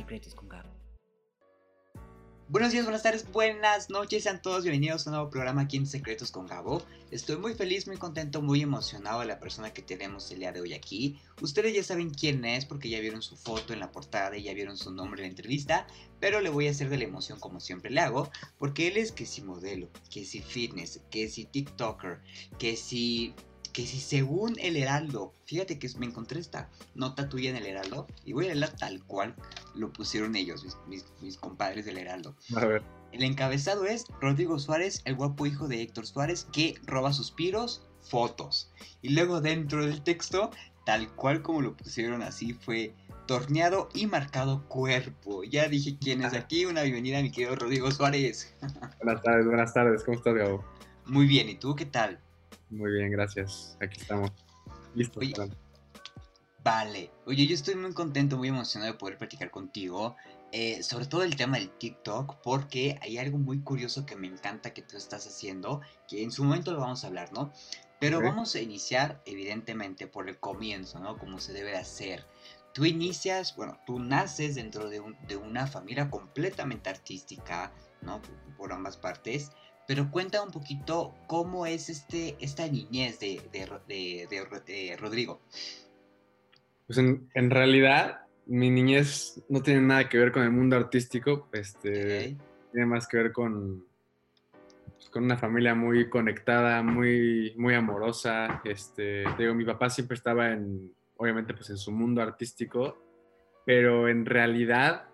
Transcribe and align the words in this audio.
Secretos 0.00 0.34
con 0.34 0.48
Gabo. 0.48 0.70
Buenos 2.48 2.72
días, 2.72 2.84
buenas 2.84 3.02
tardes, 3.02 3.30
buenas 3.30 3.90
noches, 3.90 4.22
sean 4.22 4.40
todos 4.40 4.64
bienvenidos 4.64 5.06
a 5.06 5.10
un 5.10 5.16
nuevo 5.16 5.30
programa 5.30 5.60
aquí 5.60 5.76
en 5.76 5.86
Secretos 5.86 6.32
con 6.32 6.46
Gabo. 6.46 6.82
Estoy 7.10 7.36
muy 7.36 7.52
feliz, 7.52 7.86
muy 7.86 7.98
contento, 7.98 8.40
muy 8.40 8.62
emocionado 8.62 9.20
de 9.20 9.26
la 9.26 9.38
persona 9.38 9.74
que 9.74 9.82
tenemos 9.82 10.30
el 10.30 10.38
día 10.38 10.52
de 10.52 10.62
hoy 10.62 10.72
aquí. 10.72 11.20
Ustedes 11.42 11.74
ya 11.74 11.82
saben 11.82 12.08
quién 12.08 12.46
es 12.46 12.64
porque 12.64 12.88
ya 12.88 12.98
vieron 13.00 13.20
su 13.20 13.36
foto 13.36 13.74
en 13.74 13.80
la 13.80 13.92
portada 13.92 14.34
y 14.38 14.44
ya 14.44 14.54
vieron 14.54 14.78
su 14.78 14.90
nombre 14.90 15.20
en 15.20 15.28
la 15.28 15.30
entrevista, 15.32 15.86
pero 16.18 16.40
le 16.40 16.48
voy 16.48 16.66
a 16.66 16.70
hacer 16.70 16.88
de 16.88 16.96
la 16.96 17.04
emoción 17.04 17.38
como 17.38 17.60
siempre 17.60 17.90
le 17.90 18.00
hago, 18.00 18.30
porque 18.56 18.88
él 18.88 18.96
es 18.96 19.12
que 19.12 19.26
si 19.26 19.42
modelo, 19.42 19.90
que 20.10 20.24
si 20.24 20.40
fitness, 20.40 21.02
que 21.10 21.28
si 21.28 21.44
TikToker, 21.44 22.20
que 22.58 22.74
si 22.74 23.34
que 23.72 23.86
si 23.86 24.00
según 24.00 24.56
el 24.58 24.76
Heraldo, 24.76 25.32
fíjate 25.46 25.78
que 25.78 25.88
me 25.98 26.06
encontré 26.06 26.40
esta 26.40 26.68
nota 26.94 27.28
tuya 27.28 27.50
en 27.50 27.56
el 27.56 27.66
Heraldo 27.66 28.06
y 28.24 28.32
voy 28.32 28.44
a 28.44 28.48
leerla 28.48 28.72
tal 28.72 29.02
cual 29.04 29.34
lo 29.74 29.92
pusieron 29.92 30.36
ellos, 30.36 30.66
mis, 30.86 31.36
compadres 31.38 31.84
del 31.84 31.98
Heraldo. 31.98 32.34
A 32.56 32.64
ver. 32.64 32.82
El 33.12 33.22
encabezado 33.24 33.86
es 33.86 34.06
Rodrigo 34.20 34.58
Suárez, 34.58 35.02
el 35.04 35.16
guapo 35.16 35.46
hijo 35.46 35.66
de 35.66 35.82
Héctor 35.82 36.06
Suárez, 36.06 36.46
que 36.52 36.78
roba 36.84 37.12
suspiros, 37.12 37.82
fotos. 38.00 38.70
Y 39.02 39.10
luego 39.10 39.40
dentro 39.40 39.84
del 39.84 40.02
texto, 40.02 40.50
tal 40.86 41.12
cual 41.16 41.42
como 41.42 41.60
lo 41.60 41.76
pusieron 41.76 42.22
así, 42.22 42.52
fue 42.52 42.94
torneado 43.26 43.88
y 43.94 44.06
marcado 44.06 44.66
cuerpo. 44.68 45.44
Ya 45.44 45.68
dije 45.68 45.96
quién 46.00 46.22
es 46.22 46.34
aquí. 46.34 46.66
Una 46.66 46.82
bienvenida 46.82 47.18
a 47.18 47.22
mi 47.22 47.30
querido 47.30 47.56
Rodrigo 47.56 47.90
Suárez. 47.90 48.54
Buenas 49.02 49.22
tardes, 49.22 49.46
buenas 49.46 49.74
tardes. 49.74 50.04
¿Cómo 50.04 50.16
estás, 50.16 50.34
Gabo? 50.34 50.64
Muy 51.06 51.26
bien, 51.26 51.48
¿y 51.48 51.56
tú 51.56 51.74
qué 51.74 51.86
tal? 51.86 52.20
Muy 52.70 52.92
bien, 52.92 53.10
gracias. 53.10 53.76
Aquí 53.80 54.00
estamos. 54.00 54.30
Listo. 54.94 55.20
vale. 56.62 57.10
Oye, 57.26 57.46
yo 57.46 57.54
estoy 57.54 57.74
muy 57.74 57.92
contento, 57.92 58.36
muy 58.36 58.48
emocionado 58.48 58.92
de 58.92 58.98
poder 58.98 59.18
platicar 59.18 59.50
contigo. 59.50 60.16
Eh, 60.52 60.82
sobre 60.82 61.06
todo 61.06 61.22
el 61.22 61.36
tema 61.36 61.58
del 61.58 61.70
TikTok, 61.70 62.40
porque 62.42 62.98
hay 63.02 63.18
algo 63.18 63.38
muy 63.38 63.60
curioso 63.60 64.04
que 64.04 64.16
me 64.16 64.26
encanta 64.26 64.74
que 64.74 64.82
tú 64.82 64.96
estás 64.96 65.24
haciendo, 65.26 65.80
que 66.08 66.24
en 66.24 66.32
su 66.32 66.42
momento 66.42 66.72
lo 66.72 66.80
vamos 66.80 67.04
a 67.04 67.06
hablar, 67.06 67.32
¿no? 67.32 67.52
Pero 68.00 68.20
vamos 68.20 68.54
a 68.54 68.60
iniciar, 68.60 69.22
evidentemente, 69.26 70.06
por 70.06 70.28
el 70.28 70.40
comienzo, 70.40 70.98
¿no? 70.98 71.18
Como 71.18 71.38
se 71.38 71.52
debe 71.52 71.76
hacer. 71.76 72.26
Tú 72.72 72.84
inicias, 72.84 73.54
bueno, 73.54 73.78
tú 73.86 74.00
naces 74.00 74.54
dentro 74.54 74.88
de, 74.88 75.02
de 75.28 75.36
una 75.36 75.66
familia 75.66 76.10
completamente 76.10 76.88
artística, 76.88 77.72
¿no? 78.00 78.20
Por 78.56 78.72
ambas 78.72 78.96
partes. 78.96 79.52
Pero 79.86 80.10
cuenta 80.10 80.42
un 80.42 80.50
poquito 80.50 81.14
cómo 81.26 81.66
es 81.66 81.88
este, 81.88 82.36
esta 82.40 82.66
niñez 82.68 83.18
de, 83.18 83.40
de, 83.52 84.96
Rodrigo. 84.96 85.40
Pues 86.86 86.98
en, 86.98 87.50
realidad, 87.50 88.20
mi 88.46 88.70
niñez 88.70 89.42
no 89.48 89.62
tiene 89.62 89.80
nada 89.80 90.08
que 90.08 90.18
ver 90.18 90.32
con 90.32 90.42
el 90.42 90.50
mundo 90.50 90.76
artístico. 90.76 91.48
Este, 91.52 92.36
Tiene 92.72 92.86
más 92.86 93.08
que 93.08 93.16
ver 93.16 93.32
con, 93.32 93.84
pues, 94.96 95.08
con 95.10 95.24
una 95.24 95.36
familia 95.36 95.74
muy 95.74 96.08
conectada, 96.08 96.82
muy, 96.82 97.54
muy 97.56 97.74
amorosa. 97.74 98.60
Este, 98.64 99.24
digo, 99.38 99.54
mi 99.54 99.64
papá 99.64 99.90
siempre 99.90 100.16
estaba 100.16 100.52
en, 100.52 100.92
obviamente, 101.16 101.52
pues 101.52 101.70
en 101.70 101.78
su 101.78 101.90
mundo 101.90 102.22
artístico, 102.22 102.96
pero 103.66 104.08
en 104.08 104.24
realidad 104.24 105.09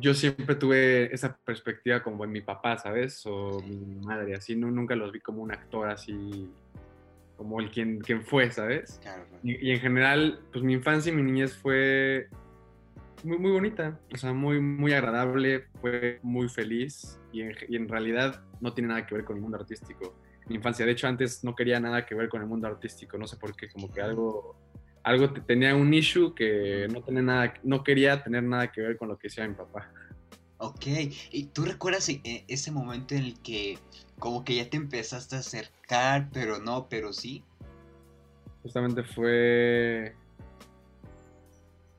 yo 0.00 0.14
siempre 0.14 0.54
tuve 0.54 1.14
esa 1.14 1.36
perspectiva 1.36 2.02
como 2.02 2.24
en 2.24 2.32
mi 2.32 2.40
papá, 2.40 2.78
¿sabes? 2.78 3.24
O 3.26 3.60
mi 3.62 4.00
madre, 4.04 4.34
así, 4.34 4.56
no, 4.56 4.70
nunca 4.70 4.96
los 4.96 5.12
vi 5.12 5.20
como 5.20 5.42
un 5.42 5.52
actor 5.52 5.88
así, 5.88 6.50
como 7.36 7.60
el 7.60 7.70
quien, 7.70 8.00
quien 8.00 8.22
fue, 8.22 8.50
¿sabes? 8.50 9.00
Y, 9.42 9.70
en 9.70 9.80
general, 9.80 10.40
pues 10.52 10.64
mi 10.64 10.74
infancia 10.74 11.12
y 11.12 11.16
mi 11.16 11.22
niñez 11.22 11.56
fue 11.56 12.28
muy, 13.22 13.38
muy 13.38 13.50
bonita, 13.50 13.98
o 14.12 14.16
sea, 14.16 14.32
muy, 14.32 14.60
muy 14.60 14.92
agradable, 14.92 15.66
fue 15.80 16.18
muy 16.22 16.48
feliz 16.48 17.20
y 17.32 17.42
en, 17.42 17.54
y 17.68 17.76
en 17.76 17.88
realidad 17.88 18.42
no 18.60 18.72
tiene 18.72 18.88
nada 18.88 19.06
que 19.06 19.14
ver 19.14 19.24
con 19.24 19.36
el 19.36 19.42
mundo 19.42 19.58
artístico. 19.58 20.14
Mi 20.48 20.56
infancia, 20.56 20.84
de 20.84 20.92
hecho, 20.92 21.06
antes 21.06 21.44
no 21.44 21.54
quería 21.54 21.78
nada 21.78 22.06
que 22.06 22.14
ver 22.14 22.28
con 22.28 22.40
el 22.40 22.48
mundo 22.48 22.66
artístico, 22.66 23.18
no 23.18 23.26
sé 23.26 23.36
por 23.36 23.54
qué, 23.54 23.68
como 23.68 23.92
que 23.92 24.00
algo 24.00 24.56
algo 25.02 25.32
tenía 25.32 25.74
un 25.74 25.92
issue 25.94 26.34
que 26.34 26.88
no 26.92 27.02
tenía 27.02 27.22
nada, 27.22 27.54
no 27.62 27.82
quería 27.82 28.22
tener 28.22 28.42
nada 28.42 28.70
que 28.70 28.80
ver 28.80 28.96
con 28.96 29.08
lo 29.08 29.18
que 29.18 29.28
decía 29.28 29.48
mi 29.48 29.54
papá. 29.54 29.90
Ok, 30.58 30.86
¿y 31.30 31.44
tú 31.46 31.64
recuerdas 31.64 32.08
e, 32.10 32.20
e, 32.22 32.44
ese 32.48 32.70
momento 32.70 33.14
en 33.14 33.24
el 33.24 33.40
que 33.40 33.78
como 34.18 34.44
que 34.44 34.56
ya 34.56 34.68
te 34.68 34.76
empezaste 34.76 35.36
a 35.36 35.38
acercar, 35.38 36.28
pero 36.32 36.58
no, 36.58 36.86
pero 36.88 37.12
sí? 37.12 37.42
Justamente 38.62 39.02
fue 39.02 40.14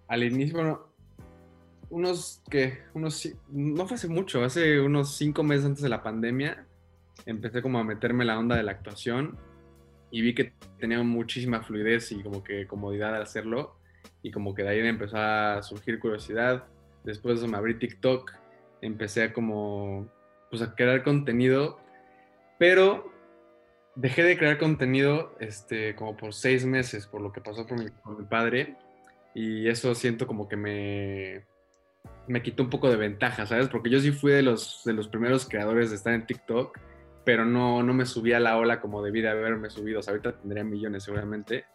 al 0.07 0.23
inicio, 0.23 0.55
bueno, 0.57 0.87
unos 1.89 2.43
que, 2.49 2.83
unos, 2.93 3.27
no 3.49 3.87
fue 3.87 3.95
hace 3.95 4.07
mucho, 4.07 4.43
hace 4.43 4.79
unos 4.79 5.15
cinco 5.15 5.41
meses 5.41 5.65
antes 5.65 5.81
de 5.81 5.89
la 5.89 6.03
pandemia, 6.03 6.67
empecé 7.25 7.63
como 7.63 7.79
a 7.79 7.83
meterme 7.83 8.25
la 8.25 8.37
onda 8.37 8.55
de 8.55 8.63
la 8.63 8.73
actuación 8.73 9.37
y 10.11 10.21
vi 10.21 10.35
que 10.35 10.53
tenía 10.79 11.01
muchísima 11.01 11.63
fluidez 11.63 12.11
y 12.11 12.21
como 12.21 12.43
que 12.43 12.67
comodidad 12.67 13.15
al 13.15 13.21
hacerlo 13.23 13.77
y 14.21 14.31
como 14.31 14.53
que 14.53 14.63
de 14.63 14.69
ahí 14.69 14.81
me 14.81 14.89
empezó 14.89 15.17
a 15.17 15.61
surgir 15.63 15.99
curiosidad. 15.99 16.65
Después 17.03 17.35
de 17.35 17.45
eso 17.45 17.51
me 17.51 17.57
abrí 17.57 17.79
TikTok, 17.79 18.31
empecé 18.81 19.23
a 19.23 19.33
como 19.33 20.07
pues 20.49 20.61
a 20.61 20.75
crear 20.75 21.03
contenido, 21.03 21.79
pero 22.59 23.11
dejé 23.95 24.23
de 24.23 24.37
crear 24.37 24.57
contenido 24.57 25.35
este, 25.39 25.95
como 25.95 26.17
por 26.17 26.33
seis 26.33 26.65
meses 26.65 27.07
por 27.07 27.21
lo 27.21 27.31
que 27.31 27.41
pasó 27.41 27.65
con 27.65 27.79
mi, 27.79 27.85
mi 27.85 28.25
padre 28.25 28.75
y 29.33 29.67
eso 29.69 29.95
siento 29.95 30.27
como 30.27 30.49
que 30.49 30.57
me, 30.57 31.45
me 32.27 32.41
quitó 32.41 32.63
un 32.63 32.69
poco 32.69 32.89
de 32.89 32.97
ventaja, 32.97 33.45
¿sabes? 33.45 33.69
Porque 33.69 33.89
yo 33.89 33.99
sí 33.99 34.11
fui 34.11 34.31
de 34.31 34.41
los, 34.41 34.81
de 34.85 34.93
los 34.93 35.07
primeros 35.07 35.47
creadores 35.47 35.89
de 35.89 35.95
estar 35.95 36.13
en 36.13 36.25
TikTok 36.25 36.77
pero 37.23 37.45
no, 37.45 37.83
no 37.83 37.93
me 37.93 38.05
subí 38.05 38.33
a 38.33 38.39
la 38.39 38.57
ola 38.57 38.81
como 38.81 39.03
debí 39.03 39.21
de 39.21 39.29
haberme 39.29 39.69
subido. 39.69 39.99
O 39.99 40.03
sea, 40.03 40.11
ahorita 40.11 40.37
tendría 40.37 40.63
millones 40.63 41.03
seguramente. 41.03 41.65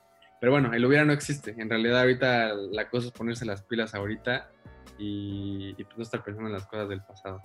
Pero 0.40 0.52
bueno, 0.52 0.72
el 0.74 0.84
hubiera 0.84 1.04
no 1.04 1.12
existe. 1.12 1.54
En 1.58 1.70
realidad 1.70 2.00
ahorita 2.00 2.54
la 2.54 2.88
cosa 2.90 3.08
es 3.08 3.12
ponerse 3.12 3.44
las 3.44 3.62
pilas 3.62 3.94
ahorita 3.94 4.50
y, 4.98 5.74
pues 5.74 5.96
no 5.96 6.02
estar 6.02 6.22
pensando 6.22 6.48
en 6.48 6.54
las 6.54 6.66
cosas 6.66 6.88
del 6.88 7.02
pasado. 7.02 7.40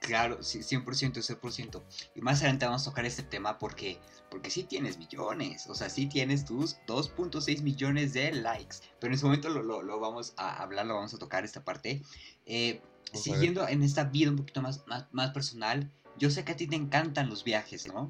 Claro, 0.00 0.42
sí, 0.42 0.60
100%, 0.60 0.84
100%. 0.84 1.82
Y 2.14 2.20
más 2.20 2.40
adelante 2.40 2.66
vamos 2.66 2.82
a 2.82 2.90
tocar 2.90 3.04
este 3.04 3.22
tema 3.22 3.58
porque, 3.58 3.98
porque 4.30 4.50
sí 4.50 4.64
tienes 4.64 4.98
millones. 4.98 5.68
O 5.68 5.74
sea, 5.74 5.88
sí 5.88 6.06
tienes 6.06 6.44
tus 6.44 6.78
2.6 6.86 7.62
millones 7.62 8.12
de 8.12 8.32
likes. 8.32 8.76
Pero 9.00 9.12
en 9.12 9.14
ese 9.14 9.24
momento 9.24 9.48
lo, 9.48 9.82
lo, 9.82 10.00
vamos 10.00 10.34
a 10.36 10.62
hablar, 10.62 10.86
lo 10.86 10.94
vamos 10.94 11.14
a 11.14 11.18
tocar 11.18 11.44
esta 11.44 11.64
parte. 11.64 12.02
Eh, 12.46 12.80
siguiendo 13.12 13.66
en 13.68 13.82
esta 13.82 14.04
vida 14.04 14.30
un 14.30 14.36
poquito 14.36 14.62
más, 14.62 14.86
más, 14.86 15.06
más 15.12 15.30
personal, 15.30 15.90
yo 16.18 16.30
sé 16.30 16.44
que 16.44 16.52
a 16.52 16.56
ti 16.56 16.66
te 16.66 16.76
encantan 16.76 17.28
los 17.28 17.44
viajes, 17.44 17.86
¿no? 17.92 18.08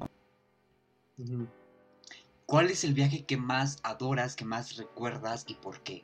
¿Cuál 2.45 2.69
es 2.69 2.83
el 2.83 2.93
viaje 2.93 3.23
que 3.25 3.37
más 3.37 3.79
adoras, 3.83 4.35
que 4.35 4.45
más 4.45 4.77
recuerdas 4.77 5.45
y 5.47 5.55
por 5.55 5.81
qué? 5.81 6.03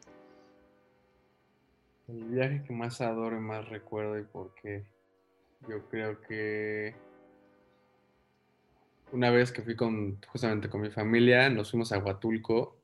El 2.07 2.23
viaje 2.25 2.63
que 2.63 2.73
más 2.73 3.01
adoro 3.01 3.37
y 3.37 3.41
más 3.41 3.67
recuerdo 3.69 4.17
y 4.17 4.23
por 4.23 4.53
qué. 4.55 4.85
Yo 5.67 5.87
creo 5.89 6.19
que 6.21 6.95
una 9.11 9.29
vez 9.29 9.51
que 9.51 9.61
fui 9.61 9.75
con 9.75 10.19
justamente 10.27 10.69
con 10.69 10.81
mi 10.81 10.89
familia, 10.89 11.49
nos 11.49 11.71
fuimos 11.71 11.91
a 11.91 11.99
Huatulco 11.99 12.77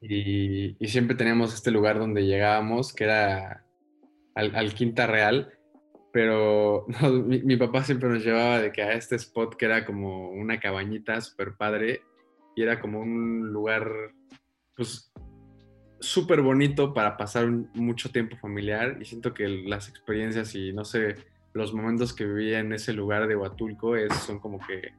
y, 0.00 0.76
siempre 0.86 1.16
teníamos 1.16 1.54
este 1.54 1.70
lugar 1.70 1.98
donde 1.98 2.26
llegábamos, 2.26 2.92
que 2.92 3.04
era 3.04 3.64
al 4.34 4.74
Quinta 4.74 5.06
Real, 5.06 5.55
pero 6.16 6.86
mi, 7.26 7.56
papá 7.58 7.84
siempre 7.84 8.08
nos 8.08 8.24
llevaba 8.24 8.58
de 8.58 8.72
que 8.72 8.80
a 8.80 8.92
este 8.92 9.16
spot 9.16 9.54
que 9.54 9.66
era 9.66 9.84
como 9.84 10.30
una 10.30 10.58
cabañita 10.58 11.20
súper 11.20 11.56
padre 11.58 12.00
y 12.54 12.62
era 12.62 12.80
como 12.80 13.00
un 13.00 13.52
lugar 13.52 13.86
pues 14.74 15.12
súper 16.00 16.40
bonito 16.40 16.94
para 16.94 17.18
pasar 17.18 17.50
mucho 17.74 18.10
tiempo 18.10 18.34
familiar. 18.38 18.96
Y 18.98 19.04
siento 19.04 19.34
que 19.34 19.46
las 19.46 19.90
experiencias 19.90 20.54
y 20.54 20.72
no 20.72 20.86
sé, 20.86 21.16
los 21.52 21.74
momentos 21.74 22.14
que 22.14 22.24
vivía 22.24 22.60
en 22.60 22.72
ese 22.72 22.94
lugar 22.94 23.28
de 23.28 23.36
Huatulco 23.36 23.94
es, 23.94 24.10
son 24.14 24.38
como 24.40 24.58
que 24.66 24.94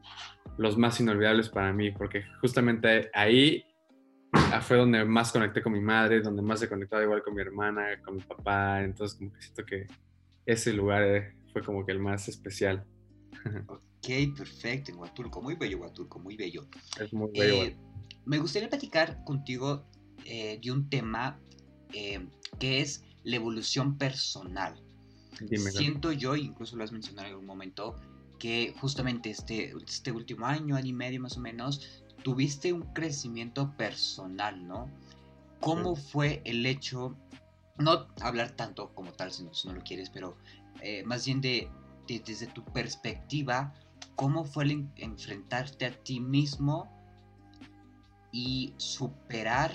los 0.60 0.78
más 0.78 1.00
inolvidables 1.00 1.50
para 1.50 1.74
mí 1.74 1.90
porque 1.90 2.26
justamente 2.42 3.10
ahí 3.16 3.66
fue 4.62 4.78
donde 4.78 5.04
más 5.04 5.32
conecté 5.32 5.64
con 5.64 5.74
mi 5.74 5.82
madre, 5.82 6.22
donde 6.22 6.44
más 6.44 6.62
he 6.62 6.70
conectado 6.70 7.02
igual 7.02 7.24
con 7.24 7.34
mi 7.34 7.42
hermana, 7.42 8.00
con 8.06 8.18
mi 8.18 8.22
papá, 8.22 8.84
entonces 8.84 9.18
como 9.18 9.34
que 9.34 9.42
siento 9.42 9.66
que 9.66 9.88
ese 10.48 10.74
lugar 10.74 11.04
eh, 11.04 11.36
fue 11.52 11.62
como 11.62 11.86
que 11.86 11.92
el 11.92 12.00
más 12.00 12.28
especial. 12.28 12.84
Ok, 14.00 14.38
perfecto, 14.38 14.92
en 14.92 15.00
Huatulco, 15.00 15.42
muy 15.42 15.56
bello 15.56 15.80
Huatulco, 15.80 16.20
muy 16.20 16.38
bello. 16.38 16.68
Es 17.02 17.12
muy 17.12 17.30
bello. 17.32 17.64
Eh, 17.64 17.76
me 18.26 18.38
gustaría 18.38 18.70
platicar 18.70 19.22
contigo 19.26 19.86
eh, 20.24 20.60
de 20.64 20.72
un 20.72 20.88
tema 20.88 21.42
que 21.92 22.80
es 22.80 23.04
la 23.24 23.36
evolución 23.36 23.98
personal. 23.98 24.82
Siento 25.72 26.12
yo, 26.14 26.36
incluso 26.36 26.78
lo 26.78 26.84
has 26.84 26.92
mencionado 26.92 27.28
en 27.28 27.34
algún 27.34 27.48
momento, 27.48 27.96
que 28.40 28.74
justamente 28.80 29.32
este, 29.32 29.74
este 29.86 30.12
último 30.12 30.46
año, 30.46 30.76
año 30.76 30.88
y 30.88 30.94
medio 30.94 31.20
más 31.20 31.36
o 31.36 31.42
menos, 31.42 32.04
tuviste 32.24 32.72
un 32.72 32.84
crecimiento 32.94 33.76
personal, 33.76 34.66
¿no? 34.66 34.90
¿Cómo 35.60 35.96
fue 35.96 36.42
el 36.46 36.66
hecho 36.66 37.18
no 37.80 38.08
hablar 38.22 38.52
tanto 38.52 38.94
como 38.94 39.12
tal 39.14 39.32
si 39.32 39.44
no, 39.44 39.74
lo 39.74 39.82
quieres, 39.82 40.10
pero 40.10 40.38
eh, 40.82 41.04
más 41.04 41.26
bien 41.26 41.42
de, 41.42 41.70
desde 42.08 42.48
tu 42.48 42.64
perspectiva, 42.66 43.74
¿cómo 44.16 44.44
fue 44.44 44.66
el 44.66 44.90
enfrentarte 44.96 45.86
a 45.86 45.92
ti 45.92 46.20
mismo 46.20 46.92
y 48.32 48.74
superar 48.78 49.72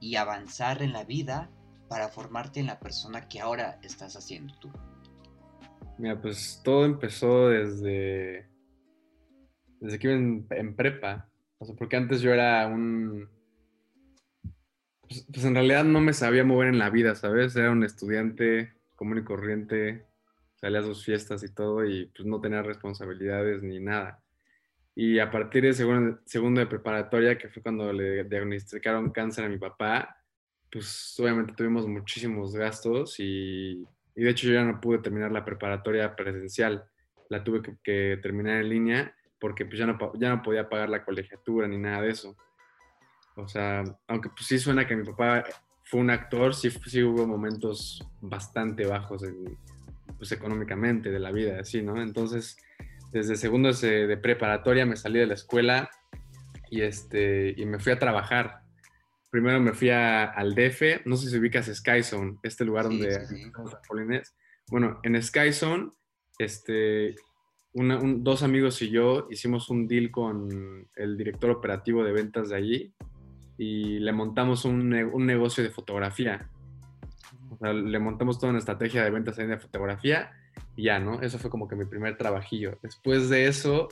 y 0.00 0.16
avanzar 0.16 0.82
en 0.82 0.92
la 0.92 1.04
vida 1.04 1.50
para 1.88 2.08
formarte 2.08 2.60
en 2.60 2.66
la 2.66 2.78
persona 2.78 3.28
que 3.28 3.40
ahora 3.40 3.78
estás 3.82 4.16
haciendo 4.16 4.54
tú? 4.60 4.70
Mira, 5.98 6.20
pues 6.20 6.60
todo 6.64 6.86
empezó 6.86 7.48
desde, 7.48 8.48
desde 9.80 9.98
que 9.98 10.08
iba 10.08 10.56
en, 10.56 10.74
prepa. 10.74 11.28
O 11.58 11.66
sea, 11.66 11.74
porque 11.76 11.96
antes 11.96 12.22
yo 12.22 12.32
era 12.32 12.66
un... 12.66 13.28
Pues, 15.10 15.26
pues, 15.32 15.44
en 15.44 15.54
realidad 15.54 15.82
no 15.84 16.00
me 16.00 16.12
sabía 16.12 16.44
mover 16.44 16.68
en 16.68 16.78
la 16.78 16.88
vida, 16.88 17.16
¿sabes? 17.16 17.56
Era 17.56 17.72
un 17.72 17.82
estudiante 17.82 18.72
común 18.94 19.18
y 19.18 19.24
corriente, 19.24 20.06
salía 20.54 20.78
a 20.78 20.82
sus 20.84 21.04
fiestas 21.04 21.42
y 21.42 21.52
todo 21.52 21.84
y 21.84 22.06
pues 22.14 22.26
no 22.26 22.40
tenía 22.40 22.62
responsabilidades 22.62 23.60
ni 23.60 23.80
nada. 23.80 24.22
Y 24.94 25.18
a 25.18 25.30
partir 25.30 25.64
de 25.64 25.72
segundo, 25.72 26.60
de 26.60 26.66
preparatoria, 26.66 27.36
que 27.38 27.48
fue 27.48 27.60
cuando 27.60 27.92
le 27.92 28.22
diagnosticaron 28.24 29.10
cáncer 29.10 29.46
a 29.46 29.48
mi 29.48 29.58
papá, 29.58 30.16
pues 30.70 31.18
obviamente 31.18 31.54
tuvimos 31.54 31.88
muchísimos 31.88 32.54
gastos 32.54 33.18
y, 33.18 33.84
y, 34.14 34.22
de 34.22 34.30
hecho 34.30 34.46
yo 34.46 34.54
ya 34.54 34.64
no 34.64 34.80
pude 34.80 34.98
terminar 34.98 35.32
la 35.32 35.44
preparatoria 35.44 36.14
presencial, 36.14 36.84
la 37.30 37.42
tuve 37.42 37.62
que, 37.82 38.18
terminar 38.22 38.60
en 38.62 38.68
línea 38.68 39.16
porque 39.40 39.64
pues 39.64 39.78
ya 39.78 39.86
no, 39.86 39.98
ya 40.14 40.36
no 40.36 40.42
podía 40.42 40.68
pagar 40.68 40.88
la 40.88 41.04
colegiatura 41.04 41.66
ni 41.66 41.78
nada 41.78 42.02
de 42.02 42.10
eso. 42.10 42.36
O 43.36 43.48
sea, 43.48 43.84
aunque 44.06 44.28
pues 44.30 44.46
sí 44.46 44.58
suena 44.58 44.86
que 44.86 44.96
mi 44.96 45.04
papá 45.04 45.44
fue 45.84 46.00
un 46.00 46.10
actor, 46.10 46.54
sí, 46.54 46.70
sí 46.70 47.02
hubo 47.02 47.26
momentos 47.26 48.06
bastante 48.20 48.86
bajos 48.86 49.24
pues 50.18 50.32
económicamente 50.32 51.10
de 51.10 51.18
la 51.18 51.32
vida, 51.32 51.60
así, 51.60 51.82
¿no? 51.82 52.00
Entonces, 52.00 52.56
desde 53.10 53.36
segundo 53.36 53.72
de 53.72 54.16
preparatoria 54.16 54.86
me 54.86 54.96
salí 54.96 55.18
de 55.18 55.26
la 55.26 55.34
escuela 55.34 55.90
y, 56.70 56.82
este, 56.82 57.54
y 57.56 57.66
me 57.66 57.80
fui 57.80 57.92
a 57.92 57.98
trabajar. 57.98 58.60
Primero 59.30 59.60
me 59.60 59.72
fui 59.72 59.90
al 59.90 60.54
DF, 60.54 61.06
no 61.06 61.16
sé 61.16 61.30
si 61.30 61.38
ubicas 61.38 61.66
Skyzone, 61.66 62.38
este 62.42 62.64
lugar 62.64 62.84
donde 62.84 63.26
sí, 63.26 63.50
Bueno, 64.68 65.00
en 65.02 65.20
Skyzone, 65.22 65.90
este, 66.38 67.16
dos 67.72 68.42
amigos 68.42 68.82
y 68.82 68.90
yo 68.90 69.26
hicimos 69.30 69.70
un 69.70 69.88
deal 69.88 70.10
con 70.10 70.88
el 70.94 71.16
director 71.16 71.50
operativo 71.50 72.04
de 72.04 72.12
ventas 72.12 72.50
de 72.50 72.56
allí 72.56 72.94
y 73.60 73.98
le 73.98 74.10
montamos 74.12 74.64
un, 74.64 74.94
un 74.94 75.26
negocio 75.26 75.62
de 75.62 75.68
fotografía. 75.68 76.48
O 77.50 77.58
sea, 77.58 77.74
le 77.74 77.98
montamos 77.98 78.38
toda 78.38 78.48
una 78.48 78.58
estrategia 78.58 79.04
de 79.04 79.10
ventas 79.10 79.36
de 79.36 79.58
fotografía 79.58 80.30
y 80.76 80.84
ya, 80.84 80.98
¿no? 80.98 81.20
Eso 81.20 81.38
fue 81.38 81.50
como 81.50 81.68
que 81.68 81.76
mi 81.76 81.84
primer 81.84 82.16
trabajillo. 82.16 82.78
Después 82.82 83.28
de 83.28 83.48
eso, 83.48 83.88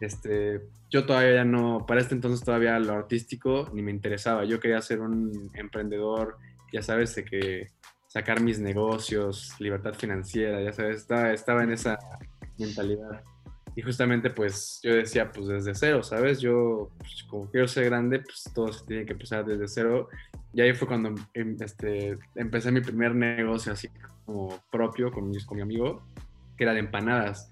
este, 0.00 0.62
yo 0.88 1.04
todavía 1.04 1.44
no, 1.44 1.84
para 1.86 2.00
este 2.00 2.14
entonces 2.14 2.42
todavía 2.42 2.78
lo 2.78 2.94
artístico 2.94 3.68
ni 3.74 3.82
me 3.82 3.90
interesaba. 3.90 4.46
Yo 4.46 4.58
quería 4.58 4.80
ser 4.80 5.02
un 5.02 5.50
emprendedor, 5.52 6.38
ya 6.72 6.80
sabes, 6.80 7.14
de 7.14 7.26
que 7.26 7.66
sacar 8.06 8.40
mis 8.40 8.58
negocios, 8.58 9.54
libertad 9.58 9.92
financiera, 9.92 10.62
ya 10.62 10.72
sabes, 10.72 10.96
estaba, 10.96 11.30
estaba 11.32 11.62
en 11.62 11.72
esa 11.72 11.98
mentalidad. 12.56 13.22
Y 13.76 13.82
justamente 13.82 14.30
pues 14.30 14.80
yo 14.82 14.94
decía, 14.94 15.30
pues 15.30 15.46
desde 15.46 15.74
cero, 15.74 16.02
¿sabes? 16.02 16.40
Yo, 16.40 16.90
pues, 16.98 17.24
como 17.28 17.50
quiero 17.50 17.68
ser 17.68 17.84
grande, 17.84 18.20
pues 18.20 18.50
todo 18.54 18.72
se 18.72 18.84
tiene 18.84 19.06
que 19.06 19.12
empezar 19.12 19.44
desde 19.44 19.68
cero. 19.68 20.08
Y 20.52 20.60
ahí 20.60 20.74
fue 20.74 20.88
cuando 20.88 21.14
em, 21.34 21.56
este, 21.60 22.18
empecé 22.34 22.72
mi 22.72 22.80
primer 22.80 23.14
negocio 23.14 23.72
así 23.72 23.88
como 24.24 24.60
propio 24.70 25.10
con, 25.12 25.32
con 25.46 25.56
mi 25.56 25.62
amigo, 25.62 26.02
que 26.56 26.64
era 26.64 26.72
de 26.72 26.80
empanadas. 26.80 27.50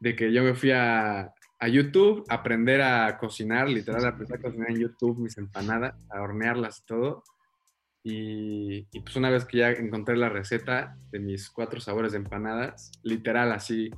De 0.00 0.16
que 0.16 0.32
yo 0.32 0.42
me 0.42 0.54
fui 0.54 0.72
a, 0.72 1.32
a 1.62 1.68
YouTube, 1.68 2.24
aprender 2.28 2.82
a 2.82 3.16
cocinar, 3.18 3.68
literal, 3.68 4.04
aprender 4.04 4.36
a 4.36 4.42
cocinar 4.42 4.70
en 4.70 4.80
YouTube 4.80 5.18
mis 5.18 5.38
empanadas, 5.38 5.94
a 6.10 6.20
hornearlas 6.20 6.80
y 6.80 6.86
todo. 6.86 7.22
Y, 8.04 8.82
pues 9.00 9.14
una 9.14 9.30
vez 9.30 9.44
que 9.44 9.58
ya 9.58 9.70
encontré 9.70 10.16
la 10.16 10.28
receta 10.28 10.96
de 11.12 11.20
mis 11.20 11.48
cuatro 11.50 11.80
sabores 11.80 12.12
de 12.12 12.18
empanadas, 12.18 12.90
literal 13.04 13.52
así, 13.52 13.90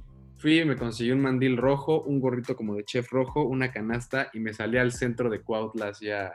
fui, 0.45 0.63
me 0.67 0.77
conseguí 0.77 1.11
un 1.11 1.23
mandil 1.23 1.57
rojo, 1.57 2.03
un 2.03 2.21
gorrito 2.21 2.55
como 2.55 2.75
de 2.75 2.85
chef 2.85 3.11
rojo, 3.11 3.45
una 3.45 3.73
canasta 3.73 4.29
y 4.35 4.41
me 4.41 4.53
salí 4.53 4.77
al 4.77 4.93
centro 4.93 5.31
de 5.31 5.41
Cuautla 5.41 5.93
ya 5.99 6.35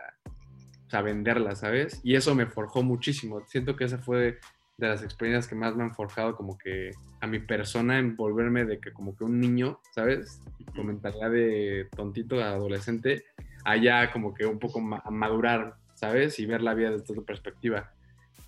a 0.91 1.01
venderla, 1.03 1.56
¿sabes? 1.56 2.01
Y 2.03 2.15
eso 2.15 2.33
me 2.33 2.47
forjó 2.47 2.81
muchísimo. 2.81 3.45
Siento 3.45 3.75
que 3.75 3.83
esa 3.83 4.00
fue 4.00 4.39
de 4.77 4.88
las 4.88 5.03
experiencias 5.03 5.47
que 5.47 5.53
más 5.53 5.75
me 5.75 5.83
han 5.83 5.94
forjado 5.94 6.35
como 6.35 6.57
que 6.57 6.89
a 7.21 7.27
mi 7.27 7.38
persona 7.38 8.00
en 8.00 8.15
volverme 8.15 8.65
de 8.65 8.79
que 8.79 8.91
como 8.94 9.15
que 9.15 9.25
un 9.25 9.39
niño, 9.39 9.79
¿sabes? 9.94 10.41
Con 10.75 10.88
mentalidad 10.88 11.29
de 11.29 11.88
tontito, 11.95 12.38
de 12.38 12.45
adolescente, 12.45 13.25
allá 13.63 14.12
como 14.12 14.33
que 14.33 14.47
un 14.47 14.57
poco 14.57 14.79
a 14.79 15.12
madurar, 15.12 15.75
¿sabes? 15.94 16.39
Y 16.39 16.47
ver 16.47 16.63
la 16.63 16.73
vida 16.73 16.89
desde 16.89 17.13
otra 17.13 17.25
perspectiva. 17.25 17.94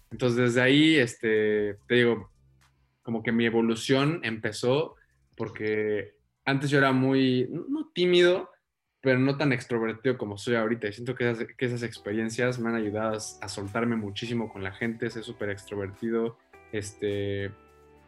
Entonces 0.10 0.38
desde 0.40 0.62
ahí, 0.62 0.96
este, 0.96 1.78
te 1.88 1.94
digo, 1.94 2.32
como 3.04 3.22
que 3.22 3.32
mi 3.32 3.46
evolución 3.46 4.22
empezó 4.24 4.96
porque 5.42 6.14
antes 6.46 6.70
yo 6.70 6.78
era 6.78 6.92
muy, 6.92 7.50
no 7.50 7.90
tímido, 7.96 8.52
pero 9.02 9.18
no 9.18 9.38
tan 9.38 9.52
extrovertido 9.52 10.16
como 10.16 10.38
soy 10.38 10.54
ahorita. 10.54 10.88
Y 10.88 10.94
siento 10.94 11.16
que 11.16 11.32
esas, 11.32 11.48
que 11.58 11.66
esas 11.66 11.82
experiencias 11.82 12.60
me 12.60 12.70
han 12.70 12.76
ayudado 12.76 13.18
a, 13.18 13.48
soltarme 13.50 13.96
muchísimo 13.96 14.54
con 14.54 14.64
la 14.64 14.72
gente, 14.72 15.10
ser 15.10 15.24
súper 15.24 15.50
extrovertido, 15.50 16.38
este, 16.72 17.50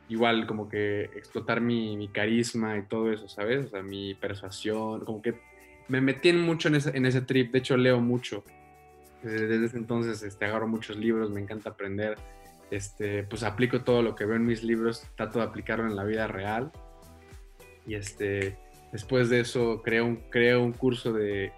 igual 0.09 0.45
como 0.45 0.69
que 0.69 1.06
explotar 1.15 1.59
mi, 1.59 1.97
mi, 1.97 2.07
carisma 2.07 2.77
y 2.77 2.83
todo 2.83 3.12
eso, 3.12 3.27
¿sabes? 3.27 3.65
O 3.65 3.69
sea, 3.69 3.81
mi 3.81 4.13
persuasión, 4.13 5.03
como 5.03 5.24
que 5.24 5.33
me 5.88 6.01
metí 6.01 6.33
mucho 6.33 6.68
en 6.68 6.75
ese, 6.75 6.95
en 6.95 7.07
ese 7.07 7.21
trip, 7.21 7.51
de 7.51 7.57
hecho 7.57 7.77
leo 7.77 8.00
mucho. 8.00 8.44
Desde, 9.24 9.65
ese 9.65 9.77
entonces 9.77 10.21
este, 10.21 10.45
agarro 10.45 10.68
muchos 10.68 10.97
libros, 10.97 11.31
me 11.31 11.41
encanta 11.41 11.71
aprender, 11.71 12.15
este, 12.69 13.24
pues 13.24 13.41
aplico 13.41 13.81
todo 13.81 14.03
lo 14.03 14.13
que 14.13 14.25
veo 14.25 14.35
en 14.35 14.45
mis 14.45 14.63
libros, 14.63 15.07
trato 15.15 15.39
de 15.39 15.45
aplicarlo 15.45 15.88
en 15.88 15.95
la 15.95 16.03
vida 16.03 16.27
real. 16.27 16.71
Y 17.85 17.95
este, 17.95 18.57
Después 18.94 19.27
de 19.30 19.39
eso 19.39 19.81
creé 19.81 20.03
un, 20.03 20.24
un 20.62 20.71
curso 20.71 21.12
de 21.13 21.52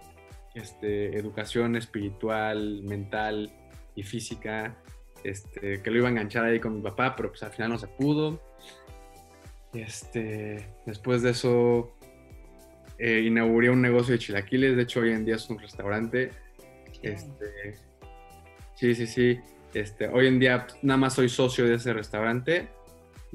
este, 0.55 1.17
educación 1.17 1.75
espiritual, 1.75 2.81
mental 2.83 3.51
y 3.93 4.03
física, 4.03 4.77
este, 5.21 5.81
que 5.81 5.91
lo 5.91 5.97
iba 5.97 6.07
a 6.07 6.11
enganchar 6.11 6.45
ahí 6.45 6.61
con 6.61 6.77
mi 6.77 6.81
papá, 6.81 7.13
pero 7.13 7.29
pues 7.29 7.43
al 7.43 7.51
final 7.51 7.71
no 7.71 7.77
se 7.77 7.87
pudo. 7.87 8.41
Este, 9.73 10.65
después 10.85 11.23
de 11.23 11.31
eso 11.31 11.93
eh, 12.97 13.19
inauguré 13.25 13.69
un 13.69 13.81
negocio 13.81 14.13
de 14.13 14.19
chilaquiles, 14.19 14.77
de 14.77 14.83
hecho 14.83 15.01
hoy 15.01 15.11
en 15.11 15.25
día 15.25 15.35
es 15.35 15.49
un 15.49 15.59
restaurante. 15.59 16.29
Este, 17.01 17.75
sí, 18.75 18.95
sí, 18.95 19.05
sí. 19.05 19.39
Este, 19.73 20.07
hoy 20.07 20.27
en 20.27 20.39
día 20.39 20.67
pues, 20.67 20.81
nada 20.83 20.97
más 20.97 21.15
soy 21.15 21.27
socio 21.27 21.65
de 21.65 21.75
ese 21.75 21.91
restaurante 21.91 22.69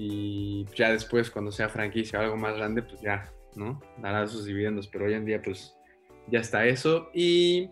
y 0.02 0.64
ya 0.74 0.92
después 0.92 1.30
cuando 1.30 1.52
sea 1.52 1.68
franquicia 1.68 2.18
o 2.18 2.22
algo 2.22 2.36
más 2.36 2.56
grande, 2.56 2.82
pues 2.82 3.00
ya 3.02 3.30
¿no? 3.54 3.80
Dará 3.98 4.26
sus 4.26 4.44
dividendos, 4.44 4.88
pero 4.88 5.06
hoy 5.06 5.14
en 5.14 5.24
día 5.24 5.40
pues 5.42 5.76
ya 6.28 6.40
está 6.40 6.66
eso. 6.66 7.10
Y, 7.14 7.70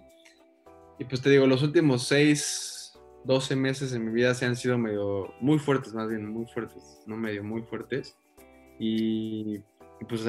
y 0.98 1.04
pues 1.04 1.22
te 1.22 1.30
digo, 1.30 1.46
los 1.46 1.62
últimos 1.62 2.06
6, 2.08 2.98
12 3.24 3.56
meses 3.56 3.92
en 3.92 4.04
mi 4.04 4.12
vida 4.12 4.34
se 4.34 4.46
han 4.46 4.56
sido 4.56 4.78
medio, 4.78 5.32
muy 5.40 5.58
fuertes, 5.58 5.94
más 5.94 6.08
bien, 6.08 6.26
muy 6.26 6.46
fuertes, 6.46 7.02
no 7.06 7.16
medio, 7.16 7.42
muy 7.42 7.62
fuertes. 7.62 8.16
Y, 8.78 9.60
pues 10.08 10.24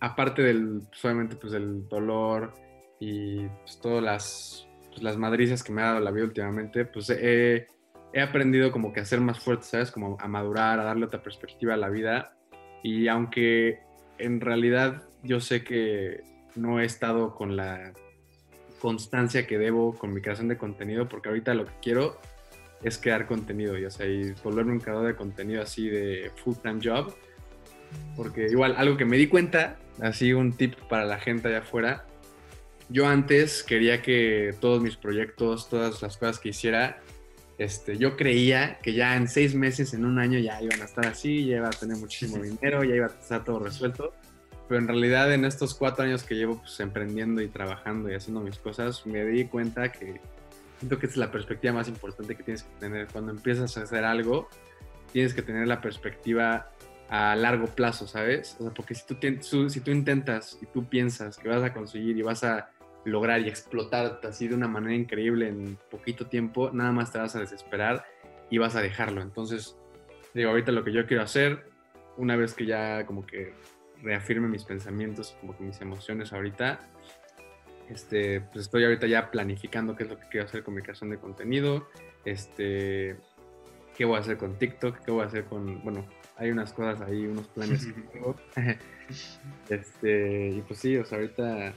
aparte 0.00 0.42
del, 0.42 0.82
pues, 0.88 1.04
obviamente, 1.04 1.36
pues 1.36 1.52
del 1.52 1.88
dolor 1.88 2.54
y 3.00 3.46
pues 3.46 3.78
todas 3.80 4.02
las, 4.02 4.68
pues, 4.88 5.02
las 5.02 5.16
madrizas 5.16 5.62
que 5.62 5.72
me 5.72 5.82
ha 5.82 5.86
dado 5.86 6.00
la 6.00 6.10
vida 6.10 6.24
últimamente, 6.24 6.84
pues 6.84 7.10
he, 7.10 7.66
he 8.12 8.20
aprendido 8.20 8.72
como 8.72 8.92
que 8.92 9.00
a 9.00 9.04
ser 9.04 9.20
más 9.20 9.38
fuerte, 9.38 9.64
¿sabes? 9.64 9.90
Como 9.90 10.16
a 10.20 10.28
madurar, 10.28 10.80
a 10.80 10.84
darle 10.84 11.06
otra 11.06 11.22
perspectiva 11.22 11.74
a 11.74 11.76
la 11.76 11.88
vida. 11.88 12.36
Y 12.82 13.08
aunque 13.08 13.80
en 14.18 14.40
realidad 14.40 15.02
yo 15.22 15.40
sé 15.40 15.64
que 15.64 16.22
no 16.54 16.80
he 16.80 16.84
estado 16.84 17.34
con 17.34 17.56
la 17.56 17.92
constancia 18.80 19.46
que 19.46 19.58
debo 19.58 19.94
con 19.96 20.12
mi 20.14 20.20
creación 20.20 20.48
de 20.48 20.56
contenido, 20.56 21.08
porque 21.08 21.28
ahorita 21.28 21.54
lo 21.54 21.64
que 21.66 21.72
quiero 21.82 22.20
es 22.82 22.98
crear 22.98 23.26
contenido, 23.26 23.76
y, 23.76 23.84
o 23.84 23.90
sea, 23.90 24.06
y 24.06 24.32
volverme 24.44 24.72
un 24.72 24.80
creador 24.80 25.06
de 25.06 25.16
contenido 25.16 25.62
así 25.62 25.88
de 25.88 26.30
full-time 26.36 26.80
job, 26.82 27.12
porque 28.16 28.46
igual 28.46 28.74
algo 28.76 28.96
que 28.96 29.04
me 29.04 29.16
di 29.16 29.26
cuenta, 29.26 29.78
así 30.00 30.32
un 30.32 30.52
tip 30.52 30.74
para 30.88 31.04
la 31.04 31.18
gente 31.18 31.48
allá 31.48 31.58
afuera, 31.58 32.06
yo 32.88 33.06
antes 33.06 33.62
quería 33.64 34.00
que 34.00 34.54
todos 34.60 34.80
mis 34.80 34.96
proyectos, 34.96 35.68
todas 35.68 36.00
las 36.00 36.16
cosas 36.16 36.38
que 36.38 36.50
hiciera, 36.50 37.00
este, 37.58 37.98
yo 37.98 38.16
creía 38.16 38.78
que 38.78 38.94
ya 38.94 39.16
en 39.16 39.26
seis 39.26 39.54
meses, 39.54 39.92
en 39.92 40.04
un 40.04 40.20
año, 40.20 40.38
ya 40.38 40.62
iban 40.62 40.80
a 40.80 40.84
estar 40.84 41.06
así, 41.06 41.44
ya 41.44 41.56
iba 41.56 41.66
a 41.66 41.70
tener 41.70 41.96
muchísimo 41.96 42.42
dinero, 42.42 42.84
ya 42.84 42.94
iba 42.94 43.06
a 43.06 43.10
estar 43.10 43.44
todo 43.44 43.58
resuelto. 43.58 44.14
Pero 44.68 44.80
en 44.80 44.86
realidad 44.86 45.32
en 45.32 45.44
estos 45.44 45.74
cuatro 45.74 46.04
años 46.04 46.22
que 46.22 46.34
llevo 46.34 46.58
pues, 46.58 46.78
emprendiendo 46.80 47.40
y 47.40 47.48
trabajando 47.48 48.10
y 48.10 48.14
haciendo 48.14 48.40
mis 48.40 48.58
cosas, 48.58 49.04
me 49.06 49.24
di 49.24 49.46
cuenta 49.46 49.90
que 49.90 50.20
siento 50.78 50.98
que 50.98 51.06
es 51.06 51.16
la 51.16 51.32
perspectiva 51.32 51.72
más 51.72 51.88
importante 51.88 52.36
que 52.36 52.42
tienes 52.44 52.62
que 52.62 52.78
tener. 52.78 53.08
Cuando 53.08 53.32
empiezas 53.32 53.76
a 53.76 53.82
hacer 53.82 54.04
algo, 54.04 54.48
tienes 55.12 55.34
que 55.34 55.42
tener 55.42 55.66
la 55.66 55.80
perspectiva 55.80 56.70
a 57.08 57.34
largo 57.34 57.66
plazo, 57.66 58.06
¿sabes? 58.06 58.56
O 58.60 58.64
sea, 58.64 58.74
porque 58.74 58.94
si 58.94 59.02
tú, 59.06 59.70
si 59.70 59.80
tú 59.80 59.90
intentas 59.90 60.58
y 60.60 60.66
tú 60.66 60.88
piensas 60.88 61.38
que 61.38 61.48
vas 61.48 61.62
a 61.62 61.72
conseguir 61.72 62.16
y 62.18 62.22
vas 62.22 62.44
a 62.44 62.70
lograr 63.04 63.40
y 63.40 63.48
explotar 63.48 64.20
así 64.24 64.48
de 64.48 64.54
una 64.54 64.68
manera 64.68 64.94
increíble 64.94 65.48
en 65.48 65.78
poquito 65.90 66.26
tiempo, 66.26 66.70
nada 66.72 66.92
más 66.92 67.12
te 67.12 67.18
vas 67.18 67.34
a 67.36 67.40
desesperar 67.40 68.04
y 68.50 68.58
vas 68.58 68.76
a 68.76 68.82
dejarlo. 68.82 69.22
Entonces, 69.22 69.76
digo, 70.34 70.50
ahorita 70.50 70.72
lo 70.72 70.84
que 70.84 70.92
yo 70.92 71.06
quiero 71.06 71.22
hacer, 71.22 71.70
una 72.16 72.36
vez 72.36 72.54
que 72.54 72.66
ya 72.66 73.06
como 73.06 73.24
que 73.24 73.54
reafirme 74.02 74.48
mis 74.48 74.64
pensamientos, 74.64 75.36
como 75.40 75.56
que 75.56 75.64
mis 75.64 75.80
emociones 75.80 76.32
ahorita, 76.32 76.80
este, 77.88 78.40
pues 78.40 78.66
estoy 78.66 78.84
ahorita 78.84 79.06
ya 79.06 79.30
planificando 79.30 79.96
qué 79.96 80.04
es 80.04 80.10
lo 80.10 80.18
que 80.18 80.28
quiero 80.28 80.46
hacer 80.46 80.62
con 80.62 80.74
mi 80.74 80.82
creación 80.82 81.10
de 81.10 81.18
contenido, 81.18 81.88
este, 82.24 83.16
qué 83.96 84.04
voy 84.04 84.16
a 84.16 84.20
hacer 84.20 84.36
con 84.36 84.58
TikTok, 84.58 84.98
qué 85.04 85.10
voy 85.10 85.22
a 85.22 85.26
hacer 85.26 85.44
con, 85.44 85.82
bueno, 85.82 86.06
hay 86.36 86.50
unas 86.50 86.72
cosas 86.72 87.00
ahí, 87.00 87.26
unos 87.26 87.48
planes 87.48 87.86
que 87.86 88.00
tengo. 88.12 88.36
este, 89.68 90.50
y 90.50 90.62
pues 90.62 90.78
sí, 90.78 90.96
o 90.96 91.04
sea, 91.04 91.18
ahorita, 91.18 91.72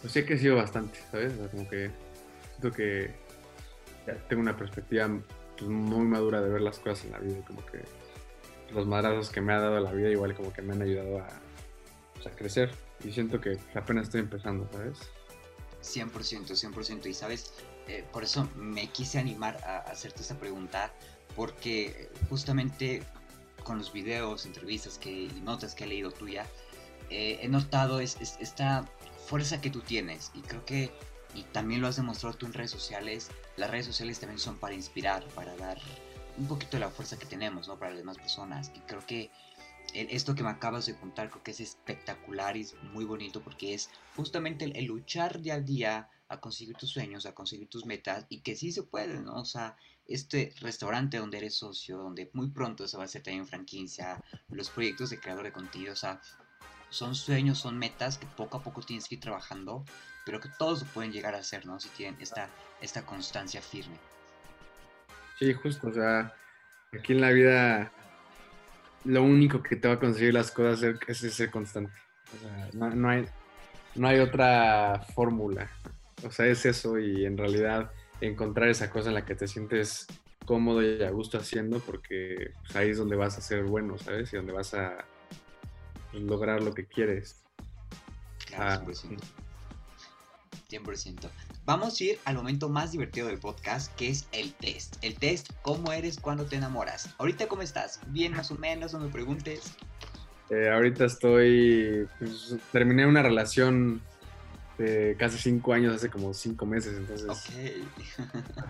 pues 0.00 0.12
sí 0.12 0.20
he 0.20 0.26
crecido 0.26 0.56
bastante, 0.56 0.98
¿sabes? 1.10 1.32
O 1.34 1.36
sea, 1.36 1.48
como 1.48 1.68
que 1.68 1.90
siento 2.50 2.76
que 2.76 3.10
tengo 4.28 4.42
una 4.42 4.56
perspectiva 4.56 5.08
pues, 5.56 5.70
muy 5.70 6.06
madura 6.06 6.40
de 6.40 6.48
ver 6.48 6.62
las 6.62 6.78
cosas 6.78 7.04
en 7.04 7.12
la 7.12 7.18
vida, 7.18 7.44
como 7.46 7.64
que 7.66 7.84
los 8.72 8.86
madrazos 8.86 9.30
que 9.30 9.40
me 9.40 9.52
ha 9.52 9.60
dado 9.60 9.80
la 9.80 9.92
vida 9.92 10.08
igual 10.08 10.34
como 10.34 10.52
que 10.52 10.62
me 10.62 10.72
han 10.72 10.82
ayudado 10.82 11.18
a, 11.18 11.28
pues, 12.14 12.26
a 12.26 12.30
crecer 12.30 12.70
y 13.04 13.12
siento 13.12 13.40
que 13.40 13.58
apenas 13.74 14.04
estoy 14.04 14.20
empezando, 14.20 14.68
¿sabes? 14.72 14.98
100%, 15.82 16.46
100%. 16.46 17.06
Y 17.06 17.14
sabes, 17.14 17.52
eh, 17.88 18.04
por 18.12 18.22
eso 18.22 18.48
me 18.56 18.88
quise 18.88 19.18
animar 19.18 19.56
a 19.64 19.78
hacerte 19.78 20.22
esta 20.22 20.38
pregunta, 20.38 20.92
porque 21.36 22.10
justamente 22.28 23.02
con 23.64 23.78
los 23.78 23.92
videos, 23.92 24.46
entrevistas 24.46 24.98
que, 24.98 25.10
y 25.10 25.40
notas 25.42 25.74
que 25.74 25.84
he 25.84 25.86
leído 25.86 26.10
tuya, 26.10 26.46
eh, 27.08 27.38
he 27.42 27.48
notado 27.48 28.00
es, 28.00 28.16
esta 28.20 28.84
fuerza 29.30 29.60
que 29.60 29.70
tú 29.70 29.80
tienes 29.80 30.32
y 30.34 30.40
creo 30.40 30.64
que, 30.64 30.90
y 31.36 31.44
también 31.44 31.80
lo 31.80 31.86
has 31.86 31.94
demostrado 31.94 32.36
tú 32.36 32.46
en 32.46 32.52
redes 32.52 32.72
sociales, 32.72 33.30
las 33.56 33.70
redes 33.70 33.86
sociales 33.86 34.18
también 34.18 34.40
son 34.40 34.58
para 34.58 34.74
inspirar, 34.74 35.24
para 35.36 35.54
dar 35.54 35.78
un 36.36 36.48
poquito 36.48 36.72
de 36.72 36.80
la 36.80 36.90
fuerza 36.90 37.16
que 37.16 37.26
tenemos, 37.26 37.68
¿no? 37.68 37.78
Para 37.78 37.92
las 37.92 38.00
demás 38.00 38.18
personas. 38.18 38.72
Y 38.74 38.80
creo 38.80 39.06
que 39.06 39.30
esto 39.94 40.34
que 40.34 40.42
me 40.42 40.50
acabas 40.50 40.86
de 40.86 40.96
contar 40.96 41.30
creo 41.30 41.44
que 41.44 41.52
es 41.52 41.60
espectacular 41.60 42.56
y 42.56 42.62
es 42.62 42.74
muy 42.92 43.04
bonito 43.04 43.40
porque 43.40 43.72
es 43.72 43.88
justamente 44.16 44.64
el, 44.64 44.84
luchar 44.86 45.40
día 45.40 45.54
a 45.54 45.60
día 45.60 46.08
a 46.28 46.40
conseguir 46.40 46.74
tus 46.76 46.90
sueños, 46.90 47.24
a 47.24 47.32
conseguir 47.32 47.68
tus 47.68 47.86
metas 47.86 48.26
y 48.30 48.40
que 48.40 48.56
sí 48.56 48.72
se 48.72 48.82
puede, 48.82 49.20
¿no? 49.20 49.34
O 49.34 49.44
sea, 49.44 49.76
este 50.08 50.52
restaurante 50.60 51.18
donde 51.18 51.38
eres 51.38 51.54
socio, 51.54 51.98
donde 51.98 52.30
muy 52.32 52.50
pronto 52.50 52.88
se 52.88 52.96
va 52.96 53.04
a 53.04 53.06
hacer 53.06 53.22
también 53.22 53.46
franquicia, 53.46 54.20
los 54.48 54.70
proyectos 54.70 55.10
de 55.10 55.20
creador 55.20 55.44
de 55.44 55.52
contenido, 55.52 55.92
o 55.92 55.96
sea, 55.96 56.20
son 56.90 57.14
sueños, 57.14 57.58
son 57.58 57.78
metas 57.78 58.18
que 58.18 58.26
poco 58.26 58.58
a 58.58 58.62
poco 58.62 58.82
tienes 58.82 59.08
que 59.08 59.14
ir 59.14 59.20
trabajando, 59.20 59.84
pero 60.26 60.40
que 60.40 60.48
todos 60.58 60.84
pueden 60.84 61.12
llegar 61.12 61.34
a 61.34 61.38
hacer, 61.38 61.66
¿no? 61.66 61.80
Si 61.80 61.88
tienen 61.90 62.20
esta, 62.20 62.48
esta 62.80 63.06
constancia 63.06 63.62
firme. 63.62 63.96
Sí, 65.38 65.54
justo, 65.54 65.88
o 65.88 65.92
sea, 65.92 66.34
aquí 66.92 67.12
en 67.12 67.20
la 67.20 67.30
vida 67.30 67.92
lo 69.04 69.22
único 69.22 69.62
que 69.62 69.76
te 69.76 69.88
va 69.88 69.94
a 69.94 70.00
conseguir 70.00 70.34
las 70.34 70.50
cosas 70.50 70.82
es 71.08 71.34
ser 71.34 71.50
constante. 71.50 71.92
O 72.34 72.38
sea, 72.38 72.90
no, 72.94 73.08
hay, 73.08 73.26
no 73.94 74.08
hay 74.08 74.18
otra 74.18 75.00
fórmula. 75.14 75.70
O 76.22 76.30
sea, 76.30 76.46
es 76.46 76.66
eso 76.66 76.98
y 76.98 77.24
en 77.24 77.38
realidad 77.38 77.90
encontrar 78.20 78.68
esa 78.68 78.90
cosa 78.90 79.08
en 79.08 79.14
la 79.14 79.24
que 79.24 79.34
te 79.34 79.48
sientes 79.48 80.06
cómodo 80.44 80.82
y 80.82 81.02
a 81.02 81.10
gusto 81.10 81.38
haciendo 81.38 81.78
porque 81.80 82.52
pues, 82.60 82.76
ahí 82.76 82.90
es 82.90 82.98
donde 82.98 83.16
vas 83.16 83.38
a 83.38 83.40
ser 83.40 83.64
bueno, 83.64 83.96
¿sabes? 83.98 84.32
Y 84.32 84.36
donde 84.36 84.52
vas 84.52 84.74
a 84.74 85.04
lograr 86.12 86.62
lo 86.62 86.74
que 86.74 86.86
quieres. 86.86 87.42
Claro, 88.46 88.86
100%. 88.86 89.18
100%. 90.70 91.28
Vamos 91.64 92.00
a 92.00 92.04
ir 92.04 92.18
al 92.24 92.36
momento 92.36 92.68
más 92.68 92.92
divertido 92.92 93.26
del 93.26 93.38
podcast, 93.38 93.94
que 93.96 94.08
es 94.08 94.26
el 94.32 94.52
test. 94.54 94.96
El 95.02 95.16
test, 95.16 95.50
¿cómo 95.62 95.92
eres 95.92 96.18
cuando 96.18 96.46
te 96.46 96.56
enamoras? 96.56 97.14
Ahorita, 97.18 97.48
¿cómo 97.48 97.62
estás? 97.62 98.00
¿Bien 98.08 98.32
más 98.32 98.50
o 98.50 98.56
menos? 98.56 98.92
No 98.92 99.00
me 99.00 99.08
preguntes. 99.08 99.74
Eh, 100.50 100.68
ahorita 100.68 101.04
estoy, 101.04 102.08
pues, 102.18 102.56
terminé 102.72 103.06
una 103.06 103.22
relación 103.22 104.00
de 104.78 105.16
casi 105.18 105.38
cinco 105.38 105.72
años, 105.72 105.94
hace 105.94 106.08
como 106.08 106.34
cinco 106.34 106.66
meses, 106.66 106.96
entonces... 106.96 107.28
Ok. 107.28 107.38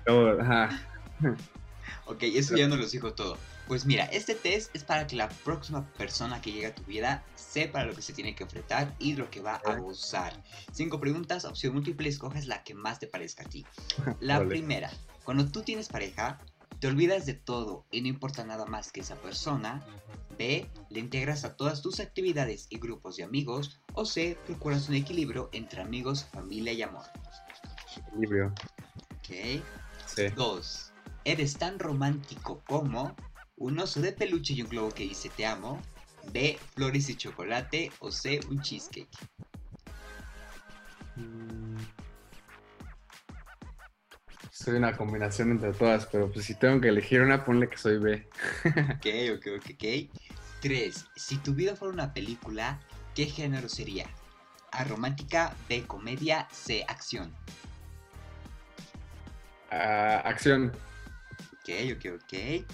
ok, 2.07 2.23
eso 2.23 2.57
ya 2.57 2.69
no 2.69 2.77
lo 2.77 2.87
dijo 2.87 3.15
todo. 3.15 3.39
Pues 3.71 3.87
mira, 3.87 4.07
este 4.07 4.35
test 4.35 4.75
es 4.75 4.83
para 4.83 5.07
que 5.07 5.15
la 5.15 5.29
próxima 5.29 5.89
persona 5.93 6.43
que 6.43 6.51
llegue 6.51 6.67
a 6.67 6.75
tu 6.75 6.83
vida 6.83 7.25
sepa 7.37 7.85
lo 7.85 7.95
que 7.95 8.03
se 8.03 8.13
tiene 8.13 8.35
que 8.35 8.43
enfrentar 8.43 8.97
y 8.99 9.15
lo 9.15 9.31
que 9.31 9.41
va 9.41 9.63
a 9.65 9.77
gozar. 9.77 10.33
Cinco 10.73 10.99
preguntas, 10.99 11.45
opción 11.45 11.75
múltiple, 11.75 12.09
escoges 12.09 12.49
la 12.49 12.65
que 12.65 12.75
más 12.75 12.99
te 12.99 13.07
parezca 13.07 13.45
a 13.45 13.49
ti. 13.49 13.65
La 14.19 14.45
primera, 14.45 14.91
cuando 15.23 15.47
tú 15.47 15.63
tienes 15.63 15.87
pareja, 15.87 16.41
te 16.81 16.89
olvidas 16.89 17.27
de 17.27 17.35
todo 17.35 17.87
y 17.93 18.01
no 18.01 18.09
importa 18.09 18.45
nada 18.45 18.67
más 18.67 18.91
que 18.91 19.03
esa 19.03 19.15
persona. 19.15 19.81
B, 20.37 20.69
le 20.89 20.99
integras 20.99 21.45
a 21.45 21.55
todas 21.55 21.81
tus 21.81 22.01
actividades 22.01 22.67
y 22.71 22.81
grupos 22.81 23.19
de 23.19 23.23
amigos. 23.23 23.79
O 23.95 24.05
C, 24.05 24.37
procuras 24.47 24.89
un 24.89 24.97
equilibrio 24.97 25.49
entre 25.53 25.81
amigos, 25.81 26.25
familia 26.25 26.73
y 26.73 26.83
amor. 26.83 27.05
Equilibrio. 28.09 28.53
Ok. 29.19 29.63
Sí. 30.07 30.27
Dos, 30.35 30.91
eres 31.25 31.57
tan 31.57 31.79
romántico 31.79 32.65
como 32.67 33.15
un 33.61 33.79
oso 33.79 34.01
de 34.01 34.13
peluche 34.13 34.55
y 34.55 34.63
un 34.63 34.69
globo 34.69 34.91
que 34.91 35.05
dice 35.05 35.29
te 35.29 35.47
amo, 35.47 35.81
B, 36.33 36.59
flores 36.75 37.09
y 37.11 37.17
chocolate 37.17 37.93
o 38.01 38.11
C, 38.11 38.41
un 38.49 38.61
cheesecake. 38.61 39.09
Mm. 41.17 41.77
Soy 44.51 44.77
una 44.77 44.97
combinación 44.97 45.51
entre 45.53 45.73
todas, 45.73 46.07
pero 46.07 46.31
pues 46.31 46.47
si 46.47 46.55
tengo 46.55 46.81
que 46.81 46.89
elegir 46.89 47.21
una, 47.21 47.45
ponle 47.45 47.69
que 47.69 47.77
soy 47.77 47.99
B. 47.99 48.29
ok, 48.65 49.37
ok, 49.37 49.47
ok, 49.59 49.71
ok. 49.75 50.21
3. 50.61 51.07
Si 51.17 51.37
tu 51.39 51.55
vida 51.55 51.77
fuera 51.77 51.93
una 51.93 52.13
película, 52.15 52.81
¿qué 53.15 53.27
género 53.27 53.69
sería? 53.69 54.07
A 54.73 54.85
romántica, 54.85 55.55
B 55.69 55.83
comedia, 55.87 56.49
C 56.51 56.85
acción. 56.89 57.31
Uh, 59.71 60.21
acción. 60.25 60.73
Ok, 61.61 61.97
ok, 61.97 62.23
ok. 62.23 62.65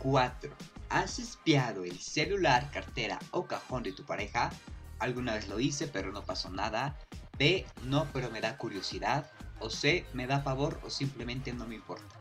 4. 0.00 0.50
¿Has 0.88 1.18
espiado 1.18 1.84
el 1.84 1.98
celular, 1.98 2.70
cartera 2.72 3.18
o 3.30 3.46
cajón 3.46 3.84
de 3.84 3.92
tu 3.92 4.04
pareja? 4.04 4.50
Alguna 4.98 5.34
vez 5.34 5.48
lo 5.48 5.60
hice, 5.60 5.86
pero 5.86 6.10
no 6.12 6.22
pasó 6.22 6.50
nada. 6.50 6.98
B. 7.38 7.64
No, 7.84 8.06
pero 8.12 8.30
me 8.30 8.40
da 8.40 8.56
curiosidad. 8.56 9.30
O 9.60 9.70
C. 9.70 10.04
Me 10.12 10.26
da 10.26 10.40
favor 10.40 10.80
o 10.84 10.90
simplemente 10.90 11.52
no 11.52 11.66
me 11.66 11.76
importa. 11.76 12.16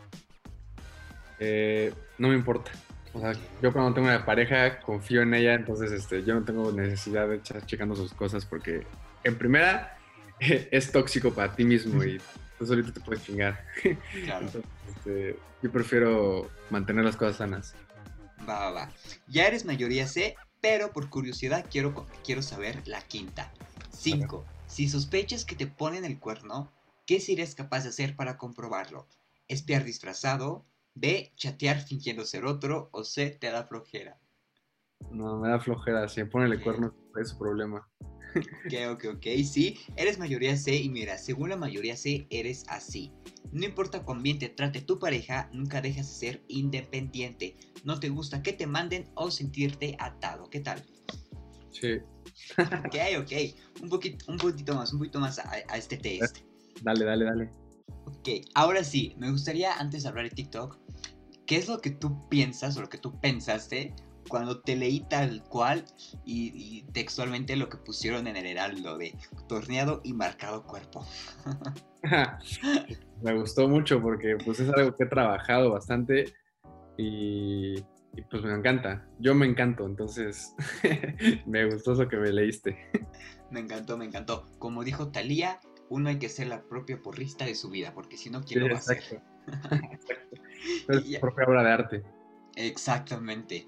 Eh, 1.39 1.93
no 2.17 2.27
me 2.29 2.35
importa. 2.35 2.71
O 3.13 3.19
sea, 3.19 3.33
yo 3.61 3.73
cuando 3.73 3.93
tengo 3.93 4.07
una 4.07 4.25
pareja 4.25 4.79
confío 4.81 5.23
en 5.23 5.33
ella, 5.33 5.55
entonces 5.55 5.91
este, 5.91 6.23
yo 6.23 6.35
no 6.35 6.43
tengo 6.43 6.71
necesidad 6.71 7.27
de 7.27 7.37
estar 7.37 7.65
checando 7.65 7.95
sus 7.95 8.13
cosas 8.13 8.45
porque 8.45 8.85
en 9.23 9.35
primera 9.37 9.97
es 10.39 10.91
tóxico 10.91 11.33
para 11.33 11.55
ti 11.55 11.63
mismo 11.63 12.03
y 12.03 12.21
tú 12.59 12.65
solito 12.65 12.93
te 12.93 12.99
puedes 12.99 13.23
chingar. 13.23 13.65
Claro. 14.25 14.47
Este, 14.87 15.39
yo 15.63 15.71
prefiero 15.71 16.49
mantener 16.69 17.05
las 17.05 17.15
cosas 17.15 17.37
sanas. 17.37 17.73
Va, 18.47 18.65
va, 18.65 18.71
va. 18.71 18.91
Ya 19.27 19.47
eres 19.47 19.65
mayoría 19.65 20.07
C, 20.07 20.35
pero 20.61 20.91
por 20.91 21.09
curiosidad 21.09 21.65
quiero, 21.71 22.05
quiero 22.23 22.41
saber 22.41 22.87
la 22.87 23.01
quinta. 23.01 23.51
5. 23.91 24.45
Si 24.67 24.89
sospechas 24.89 25.45
que 25.45 25.55
te 25.55 25.67
ponen 25.67 26.05
el 26.05 26.19
cuerno, 26.19 26.71
¿qué 27.05 27.19
serías 27.19 27.55
capaz 27.55 27.83
de 27.83 27.89
hacer 27.89 28.15
para 28.15 28.37
comprobarlo? 28.37 29.07
¿Espiar 29.47 29.83
disfrazado? 29.83 30.65
B. 30.93 31.31
Chatear 31.35 31.81
fingiendo 31.81 32.25
ser 32.25 32.45
otro. 32.45 32.89
O 32.91 33.03
C. 33.03 33.29
Te 33.31 33.49
da 33.49 33.63
flojera. 33.63 34.19
No, 35.11 35.37
me 35.37 35.49
da 35.49 35.59
flojera. 35.59 36.07
Si 36.07 36.21
me 36.21 36.29
ponen 36.29 36.51
el 36.51 36.61
cuerno, 36.61 36.93
es 37.19 37.29
su 37.29 37.37
problema. 37.37 37.87
Ok, 38.35 38.73
ok, 38.91 39.05
ok, 39.15 39.25
sí, 39.43 39.77
eres 39.95 40.19
mayoría 40.19 40.55
C 40.55 40.75
y 40.75 40.89
mira, 40.89 41.17
según 41.17 41.49
la 41.49 41.55
mayoría 41.55 41.95
C, 41.95 42.27
eres 42.29 42.65
así. 42.67 43.11
No 43.51 43.65
importa 43.65 44.03
cuán 44.03 44.21
bien 44.21 44.37
te 44.37 44.49
trate 44.49 44.81
tu 44.81 44.99
pareja, 44.99 45.49
nunca 45.53 45.81
dejas 45.81 46.07
de 46.07 46.13
ser 46.13 46.43
independiente. 46.47 47.55
No 47.83 47.99
te 47.99 48.09
gusta 48.09 48.43
que 48.43 48.53
te 48.53 48.67
manden 48.67 49.09
o 49.15 49.31
sentirte 49.31 49.95
atado. 49.99 50.49
¿Qué 50.49 50.59
tal? 50.59 50.83
Sí. 51.71 51.93
ok, 52.57 52.95
ok. 53.21 53.31
Un 53.81 53.89
poquito, 53.89 54.25
un 54.31 54.37
poquito 54.37 54.75
más, 54.75 54.93
un 54.93 54.99
poquito 54.99 55.19
más 55.19 55.39
a, 55.39 55.57
este 55.75 55.97
test. 55.97 56.39
Dale, 56.81 57.05
dale, 57.05 57.25
dale. 57.25 57.49
Ok, 58.05 58.29
ahora 58.53 58.83
sí, 58.83 59.15
me 59.17 59.31
gustaría 59.31 59.73
antes 59.73 60.03
de 60.03 60.09
hablar 60.09 60.25
de 60.25 60.31
TikTok, 60.31 60.77
¿qué 61.47 61.55
es 61.55 61.67
lo 61.67 61.81
que 61.81 61.89
tú 61.89 62.27
piensas 62.29 62.77
o 62.77 62.81
lo 62.81 62.89
que 62.89 62.97
tú 62.97 63.19
pensaste 63.19 63.93
cuando 64.29 64.61
te 64.61 64.75
leí 64.75 65.01
tal 65.01 65.43
cual 65.43 65.83
y, 66.23 66.83
textualmente 66.93 67.55
lo 67.57 67.67
que 67.67 67.77
pusieron 67.77 68.27
en 68.27 68.37
el 68.37 68.45
heraldo 68.45 68.97
de 68.97 69.13
torneado 69.47 69.99
y 70.03 70.13
marcado 70.13 70.63
cuerpo. 70.63 71.05
me 73.21 73.33
gustó 73.33 73.67
mucho 73.67 74.01
porque 74.01 74.37
pues 74.43 74.61
es 74.61 74.69
algo 74.69 74.95
que 74.95 75.03
he 75.03 75.07
trabajado 75.07 75.71
bastante 75.71 76.33
y, 76.97 77.75
y 78.15 78.21
pues 78.29 78.43
me 78.43 78.53
encanta. 78.53 79.05
Yo 79.19 79.35
me 79.35 79.45
encanto, 79.45 79.85
entonces 79.85 80.55
me 81.45 81.65
gustó 81.65 81.93
eso 81.93 82.07
que 82.07 82.17
me 82.17 82.31
leíste. 82.31 82.77
me 83.51 83.59
encantó, 83.59 83.97
me 83.97 84.05
encantó. 84.05 84.45
Como 84.59 84.83
dijo 84.83 85.11
Talía, 85.11 85.59
uno 85.89 86.09
hay 86.09 86.19
que 86.19 86.29
ser 86.29 86.47
la 86.47 86.61
propia 86.61 87.01
porrista 87.01 87.45
de 87.45 87.55
su 87.55 87.69
vida, 87.69 87.93
porque 87.93 88.17
si 88.17 88.29
no, 88.29 88.43
¿quién 88.43 88.61
lo 88.61 88.69
va 88.69 88.75
a 88.75 88.79
hacer? 88.79 89.21
es 90.89 91.19
propia 91.19 91.45
obra 91.45 91.63
de 91.63 91.71
arte. 91.71 92.03
Exactamente. 92.55 93.65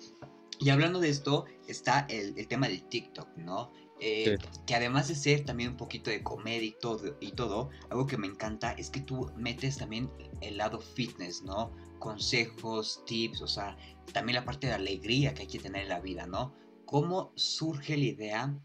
Y 0.62 0.70
hablando 0.70 1.00
de 1.00 1.10
esto, 1.10 1.46
está 1.68 2.06
el, 2.08 2.48
tema 2.48 2.68
del 2.68 2.84
TikTok, 2.84 3.36
¿no? 3.36 3.72
Eh, 4.00 4.38
que 4.68 4.75
además 4.75 5.08
de 5.08 5.15
ser 5.15 5.44
también 5.44 5.72
un 5.72 5.77
poquito 5.77 6.12
de 6.12 6.22
comedia 6.22 6.68
y 6.68 6.75
todo, 6.80 7.18
y 7.20 7.32
todo, 7.32 7.72
algo 7.89 8.06
que 8.06 8.18
me 8.18 8.27
encanta 8.27 8.72
es 8.74 8.91
que 8.91 9.01
tú 9.01 9.32
metes 9.36 9.77
también 9.77 10.12
el 10.41 10.58
lado 10.58 10.80
fitness, 10.80 11.41
¿no? 11.41 11.72
Consejos, 11.98 13.03
tips, 13.08 13.41
o 13.41 13.48
sea, 13.48 13.75
también 14.13 14.36
la 14.36 14.46
parte 14.46 14.68
de 14.68 14.74
alegría 14.74 15.34
que 15.34 15.41
hay 15.44 15.48
que 15.48 15.60
tener 15.60 15.84
en 15.84 15.89
la 15.89 16.00
vida, 16.00 16.27
¿no? 16.27 16.53
¿Cómo 16.86 17.32
surge 17.36 17.98
la 17.98 18.06
idea 18.06 18.60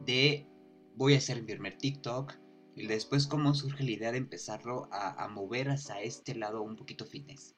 de 0.00 0.46
voy 0.94 1.14
a 1.14 1.18
hacer 1.18 1.40
mi 1.40 1.48
primer 1.48 1.78
TikTok? 1.78 2.34
Y 2.76 2.86
después, 2.86 3.26
¿cómo 3.26 3.54
surge 3.54 3.82
la 3.82 3.90
idea 3.90 4.12
de 4.12 4.18
empezarlo 4.18 4.88
a, 4.92 5.26
mover 5.28 5.70
hacia 5.70 6.00
este 6.00 6.36
lado 6.36 6.62
un 6.62 6.76
poquito 6.76 7.04
fitness? 7.04 7.56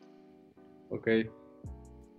Ok. 0.88 1.08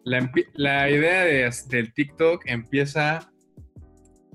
La, 0.05 0.89
idea 0.89 1.23
de, 1.23 1.49
del 1.69 1.93
TikTok 1.93 2.43
empieza. 2.45 3.31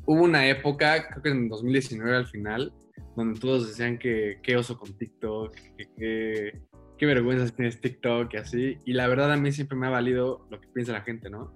Hubo 0.06 0.22
una 0.22 0.48
época, 0.48 1.06
creo 1.08 1.22
que 1.22 1.28
en 1.28 1.48
2019 1.48 2.16
al 2.16 2.26
final, 2.26 2.72
donde 3.14 3.38
todos 3.38 3.68
decían 3.68 3.98
que 3.98 4.38
qué 4.42 4.56
oso 4.56 4.78
con 4.78 4.96
TikTok, 4.96 5.54
que 5.76 6.52
qué 6.96 7.06
vergüenza 7.06 7.54
tienes 7.54 7.80
TikTok 7.80 8.34
y 8.34 8.36
así. 8.36 8.78
Y 8.84 8.92
la 8.92 9.06
verdad 9.06 9.32
a 9.32 9.36
mí 9.36 9.52
siempre 9.52 9.76
me 9.76 9.86
ha 9.86 9.90
valido 9.90 10.46
lo 10.50 10.60
que 10.60 10.68
piensa 10.68 10.92
la 10.92 11.02
gente, 11.02 11.30
¿no? 11.30 11.54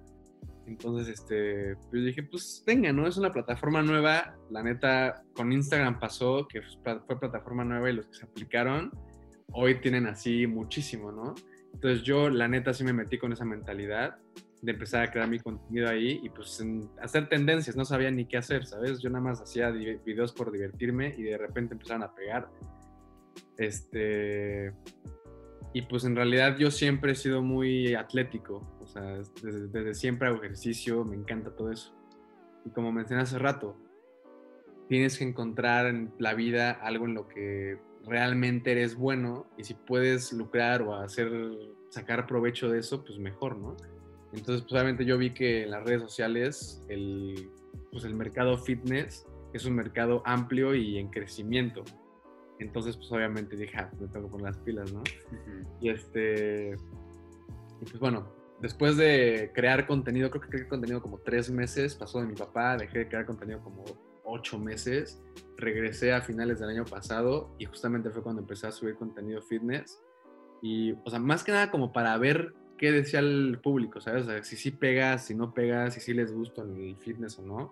Entonces, 0.65 1.09
este, 1.09 1.75
pues 1.91 2.05
dije, 2.05 2.23
pues 2.23 2.63
venga, 2.65 2.93
¿no? 2.93 3.05
Es 3.05 3.17
una 3.17 3.31
plataforma 3.31 3.81
nueva. 3.81 4.37
La 4.49 4.63
neta, 4.63 5.23
con 5.33 5.51
Instagram 5.51 5.99
pasó 5.99 6.47
que 6.47 6.61
fue 6.61 7.19
plataforma 7.19 7.65
nueva 7.65 7.89
y 7.89 7.93
los 7.93 8.07
que 8.07 8.13
se 8.13 8.25
aplicaron 8.25 8.91
hoy 9.53 9.79
tienen 9.79 10.07
así 10.07 10.47
muchísimo, 10.47 11.11
¿no? 11.11 11.35
Entonces 11.73 12.03
yo, 12.03 12.29
la 12.29 12.47
neta, 12.47 12.73
sí 12.73 12.83
me 12.83 12.93
metí 12.93 13.17
con 13.17 13.33
esa 13.33 13.45
mentalidad 13.45 14.17
de 14.61 14.71
empezar 14.71 15.03
a 15.03 15.11
crear 15.11 15.27
mi 15.27 15.39
contenido 15.39 15.89
ahí 15.89 16.21
y 16.23 16.29
pues 16.29 16.63
hacer 17.01 17.27
tendencias, 17.27 17.75
no 17.75 17.83
sabía 17.83 18.09
ni 18.11 18.25
qué 18.25 18.37
hacer, 18.37 18.65
¿sabes? 18.65 19.01
Yo 19.01 19.09
nada 19.09 19.23
más 19.23 19.41
hacía 19.41 19.69
videos 19.71 20.31
por 20.31 20.51
divertirme 20.53 21.13
y 21.17 21.23
de 21.23 21.37
repente 21.37 21.73
empezaron 21.73 22.03
a 22.03 22.15
pegar. 22.15 22.49
Este, 23.57 24.73
y 25.73 25.81
pues 25.81 26.05
en 26.05 26.15
realidad 26.15 26.55
yo 26.57 26.69
siempre 26.71 27.11
he 27.11 27.15
sido 27.15 27.41
muy 27.41 27.95
atlético, 27.95 28.65
o 28.79 28.87
sea, 28.87 29.19
desde, 29.41 29.93
siempre 29.95 30.27
hago 30.27 30.37
ejercicio, 30.37 31.03
me 31.03 31.15
encanta 31.15 31.55
todo 31.55 31.71
eso. 31.71 31.93
Y 32.63 32.69
como 32.69 32.91
mencioné 32.91 33.23
hace 33.23 33.39
rato, 33.39 33.75
tienes 34.87 35.17
que 35.17 35.25
encontrar 35.25 35.87
en 35.87 36.13
la 36.19 36.35
vida 36.35 36.71
algo 36.71 37.05
en 37.05 37.15
lo 37.15 37.27
que 37.27 37.79
realmente 38.05 38.71
eres 38.71 38.95
bueno 38.95 39.47
y 39.57 39.63
si 39.63 39.73
puedes 39.73 40.33
lucrar 40.33 40.81
o 40.81 40.95
hacer, 40.95 41.31
sacar 41.89 42.27
provecho 42.27 42.69
de 42.69 42.79
eso, 42.79 43.03
pues 43.03 43.17
mejor, 43.17 43.57
¿no? 43.57 43.75
Entonces, 44.33 44.63
pues 44.63 44.73
obviamente 44.73 45.05
yo 45.05 45.17
vi 45.17 45.31
que 45.31 45.63
en 45.63 45.71
las 45.71 45.83
redes 45.83 46.01
sociales 46.01 46.81
el, 46.89 47.49
pues 47.91 48.03
el 48.03 48.15
mercado 48.15 48.57
fitness 48.57 49.27
es 49.53 49.65
un 49.65 49.75
mercado 49.75 50.23
amplio 50.25 50.73
y 50.73 50.97
en 50.97 51.09
crecimiento. 51.09 51.83
Entonces, 52.59 52.97
pues 52.97 53.11
obviamente 53.11 53.55
dije, 53.55 53.77
ah, 53.77 53.91
me 53.99 54.07
tengo 54.07 54.25
que 54.25 54.31
poner 54.31 54.47
las 54.47 54.57
pilas, 54.59 54.91
¿no? 54.91 55.03
Y 55.79 55.89
este. 55.89 56.75
Y 57.81 57.85
pues 57.85 57.99
bueno, 57.99 58.27
después 58.61 58.97
de 58.97 59.51
crear 59.53 59.85
contenido, 59.85 60.29
creo 60.31 60.41
que 60.41 60.49
creé 60.49 60.67
contenido 60.67 61.01
como 61.01 61.19
tres 61.19 61.51
meses, 61.51 61.95
pasó 61.95 62.19
de 62.21 62.27
mi 62.27 62.35
papá, 62.35 62.77
dejé 62.77 62.99
de 62.99 63.07
crear 63.07 63.25
contenido 63.25 63.59
como 63.59 63.83
ocho 64.33 64.59
meses, 64.59 65.21
regresé 65.57 66.13
a 66.13 66.21
finales 66.21 66.59
del 66.59 66.69
año 66.69 66.85
pasado 66.85 67.55
y 67.59 67.65
justamente 67.65 68.09
fue 68.09 68.23
cuando 68.23 68.41
empecé 68.41 68.67
a 68.67 68.71
subir 68.71 68.95
contenido 68.95 69.41
fitness. 69.41 70.01
Y, 70.61 70.93
o 71.03 71.09
sea, 71.09 71.19
más 71.19 71.43
que 71.43 71.51
nada 71.51 71.69
como 71.71 71.91
para 71.91 72.17
ver 72.17 72.53
qué 72.77 72.91
decía 72.91 73.19
el 73.19 73.59
público, 73.61 74.01
¿sabes? 74.01 74.23
O 74.23 74.31
sea, 74.31 74.43
si 74.43 74.55
sí 74.55 74.71
pega, 74.71 75.17
si 75.17 75.35
no 75.35 75.53
pega, 75.53 75.91
si 75.91 75.99
sí 75.99 76.13
les 76.13 76.33
gusta 76.33 76.63
el 76.63 76.95
fitness 76.97 77.39
o 77.39 77.43
no 77.43 77.71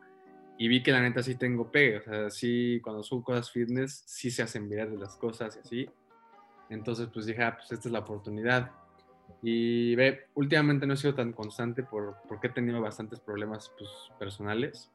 y 0.61 0.67
vi 0.67 0.83
que 0.83 0.91
la 0.91 1.01
neta 1.01 1.23
sí 1.23 1.33
tengo 1.33 1.71
pegue, 1.71 1.97
o 1.97 2.03
sea, 2.03 2.29
sí, 2.29 2.79
cuando 2.83 3.01
subo 3.01 3.23
cosas 3.23 3.49
fitness, 3.49 4.03
sí 4.05 4.29
se 4.29 4.43
hacen 4.43 4.69
viral 4.69 4.91
de 4.91 4.99
las 4.99 5.15
cosas 5.15 5.55
y 5.55 5.59
así. 5.59 5.89
Entonces, 6.69 7.09
pues 7.11 7.25
dije, 7.25 7.41
ah, 7.41 7.55
pues 7.57 7.71
esta 7.71 7.87
es 7.87 7.91
la 7.91 7.99
oportunidad. 7.99 8.69
Y 9.41 9.95
ve, 9.95 10.27
últimamente 10.35 10.85
no 10.85 10.93
he 10.93 10.97
sido 10.97 11.15
tan 11.15 11.33
constante 11.33 11.81
por, 11.81 12.17
porque 12.27 12.45
he 12.45 12.49
tenido 12.51 12.79
bastantes 12.79 13.19
problemas 13.19 13.71
pues, 13.75 13.89
personales, 14.19 14.91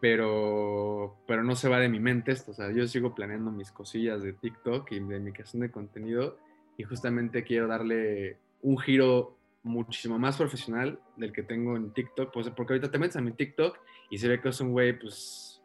pero, 0.00 1.18
pero 1.26 1.44
no 1.44 1.54
se 1.54 1.68
va 1.68 1.78
de 1.78 1.88
mi 1.88 2.00
mente 2.00 2.32
esto, 2.32 2.52
o 2.52 2.54
sea, 2.54 2.72
yo 2.72 2.86
sigo 2.88 3.14
planeando 3.14 3.50
mis 3.50 3.70
cosillas 3.70 4.22
de 4.22 4.32
TikTok 4.32 4.90
y 4.92 5.00
de 5.00 5.20
mi 5.20 5.32
creación 5.32 5.60
de 5.62 5.70
contenido 5.70 6.38
y 6.76 6.84
justamente 6.84 7.44
quiero 7.44 7.68
darle 7.68 8.38
un 8.62 8.78
giro 8.78 9.36
muchísimo 9.62 10.18
más 10.18 10.36
profesional 10.36 10.98
del 11.16 11.32
que 11.32 11.42
tengo 11.42 11.76
en 11.76 11.92
TikTok, 11.92 12.32
pues 12.32 12.48
porque 12.50 12.74
ahorita 12.74 12.90
te 12.90 12.98
metes 12.98 13.16
a 13.16 13.20
mi 13.20 13.32
TikTok 13.32 13.78
y 14.10 14.18
se 14.18 14.28
ve 14.28 14.40
que 14.40 14.48
es 14.48 14.60
un 14.60 14.72
güey, 14.72 14.98
pues, 14.98 15.62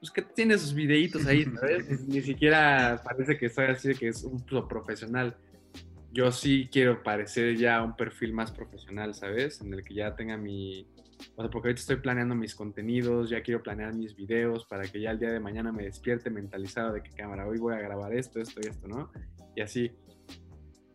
pues 0.00 0.10
que 0.10 0.22
tiene 0.22 0.56
sus 0.58 0.74
videitos 0.74 1.26
ahí, 1.26 1.44
¿sabes? 1.60 2.06
Ni 2.06 2.20
siquiera 2.22 3.00
parece 3.04 3.36
que 3.36 3.46
estoy 3.46 3.66
así 3.66 3.88
de 3.88 3.94
que 3.94 4.08
es 4.08 4.24
un 4.24 4.42
profesional. 4.44 5.36
Yo 6.12 6.32
sí 6.32 6.68
quiero 6.72 7.02
parecer 7.02 7.56
ya 7.56 7.82
un 7.82 7.94
perfil 7.94 8.32
más 8.32 8.50
profesional, 8.50 9.14
¿sabes? 9.14 9.60
En 9.60 9.74
el 9.74 9.84
que 9.84 9.94
ya 9.94 10.16
tenga 10.16 10.36
mi... 10.36 10.86
O 11.36 11.42
sea, 11.42 11.50
porque 11.50 11.68
ahorita 11.68 11.80
estoy 11.80 11.96
planeando 11.96 12.34
mis 12.34 12.54
contenidos, 12.54 13.30
ya 13.30 13.42
quiero 13.42 13.62
planear 13.62 13.94
mis 13.94 14.14
videos 14.14 14.66
para 14.66 14.84
que 14.84 15.00
ya 15.00 15.10
el 15.10 15.18
día 15.18 15.30
de 15.30 15.40
mañana 15.40 15.72
me 15.72 15.84
despierte 15.84 16.30
mentalizado 16.30 16.92
de 16.92 17.02
que 17.02 17.10
cámara, 17.10 17.46
hoy 17.46 17.58
voy 17.58 17.74
a 17.74 17.78
grabar 17.78 18.14
esto, 18.14 18.40
esto 18.40 18.60
y 18.62 18.68
esto, 18.68 18.88
¿no? 18.88 19.10
Y 19.54 19.60
así. 19.60 19.92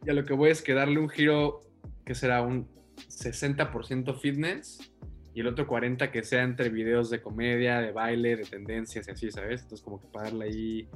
Ya 0.03 0.13
lo 0.13 0.23
que 0.23 0.33
voy 0.33 0.49
es 0.49 0.61
que 0.61 0.73
darle 0.73 0.99
un 0.99 1.09
giro 1.09 1.61
que 2.05 2.15
será 2.15 2.41
un 2.41 2.67
60% 2.95 4.19
fitness 4.19 4.93
y 5.33 5.41
el 5.41 5.47
otro 5.47 5.67
40% 5.67 6.11
que 6.11 6.23
sea 6.23 6.43
entre 6.43 6.69
videos 6.69 7.09
de 7.09 7.21
comedia, 7.21 7.79
de 7.79 7.91
baile, 7.91 8.35
de 8.35 8.43
tendencias 8.43 9.07
y 9.07 9.11
así, 9.11 9.31
¿sabes? 9.31 9.61
Entonces 9.61 9.83
como 9.83 9.99
que 9.99 10.07
para 10.07 10.25
darle 10.25 10.45
ahí 10.45 10.89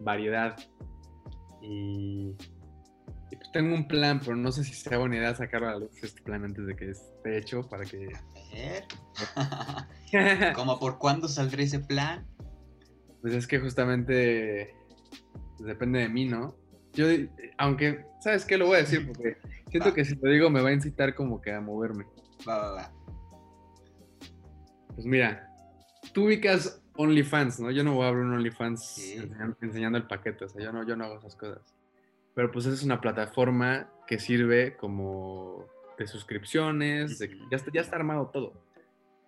variedad. 0.00 0.56
Y, 1.60 2.34
pues 3.30 3.50
tengo 3.52 3.74
un 3.74 3.88
plan, 3.88 4.20
pero 4.20 4.36
no 4.36 4.52
sé 4.52 4.64
si 4.64 4.74
sea 4.74 4.98
buena 4.98 5.16
idea 5.16 5.34
sacarlo 5.34 5.68
a 5.68 5.72
la 5.72 5.78
luz 5.80 5.90
este 6.02 6.22
plan 6.22 6.44
antes 6.44 6.66
de 6.66 6.76
que 6.76 6.90
esté 6.90 7.38
hecho 7.38 7.68
para 7.68 7.84
que... 7.84 8.08
A 8.52 8.54
ver. 8.54 10.52
¿Cómo 10.54 10.78
por 10.78 10.98
cuándo 10.98 11.28
saldrá 11.28 11.62
ese 11.62 11.80
plan? 11.80 12.26
Pues 13.20 13.34
es 13.34 13.46
que 13.46 13.58
justamente 13.58 14.74
pues 15.56 15.66
depende 15.66 16.00
de 16.00 16.08
mí, 16.08 16.26
¿no? 16.26 16.56
Yo, 16.92 17.06
aunque, 17.58 18.04
¿sabes 18.20 18.44
qué? 18.44 18.58
Lo 18.58 18.66
voy 18.66 18.76
a 18.76 18.80
decir 18.80 19.06
porque 19.06 19.38
siento 19.70 19.94
que 19.94 20.04
si 20.04 20.14
lo 20.16 20.30
digo 20.30 20.50
me 20.50 20.60
va 20.60 20.70
a 20.70 20.72
incitar 20.72 21.14
como 21.14 21.40
que 21.40 21.52
a 21.52 21.60
moverme. 21.60 22.04
Va, 22.46 22.58
va, 22.58 22.72
va. 22.72 22.92
Pues 24.94 25.06
mira, 25.06 25.48
tú 26.12 26.26
ubicas 26.26 26.82
OnlyFans, 26.96 27.60
¿no? 27.60 27.70
Yo 27.70 27.82
no 27.84 27.94
voy 27.94 28.04
a 28.04 28.08
abrir 28.08 28.24
un 28.24 28.34
OnlyFans 28.34 29.16
enseñando, 29.60 29.98
el 29.98 30.06
paquete, 30.06 30.44
o 30.44 30.48
sea, 30.48 30.62
yo 30.62 30.72
no, 30.72 30.86
yo 30.86 30.96
no 30.96 31.04
hago 31.04 31.18
esas 31.18 31.36
cosas. 31.36 31.62
Pero 32.34 32.50
pues 32.50 32.66
es 32.66 32.82
una 32.82 33.00
plataforma 33.00 33.88
que 34.06 34.18
sirve 34.18 34.76
como 34.76 35.66
de 35.98 36.06
suscripciones, 36.06 37.18
ya, 37.18 37.56
está, 37.56 37.70
ya 37.72 37.80
está 37.80 37.96
armado 37.96 38.30
todo. 38.32 38.52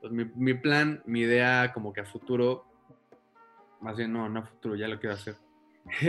Pues 0.00 0.12
mi, 0.12 0.24
mi 0.24 0.54
plan, 0.54 1.02
mi 1.06 1.20
idea 1.20 1.72
como 1.72 1.92
que 1.92 2.00
a 2.00 2.04
futuro, 2.04 2.64
más 3.80 3.96
bien 3.96 4.12
no, 4.12 4.28
no 4.28 4.40
a 4.40 4.46
futuro, 4.46 4.76
ya 4.76 4.88
lo 4.88 4.98
quiero 4.98 5.14
hacer 5.14 5.36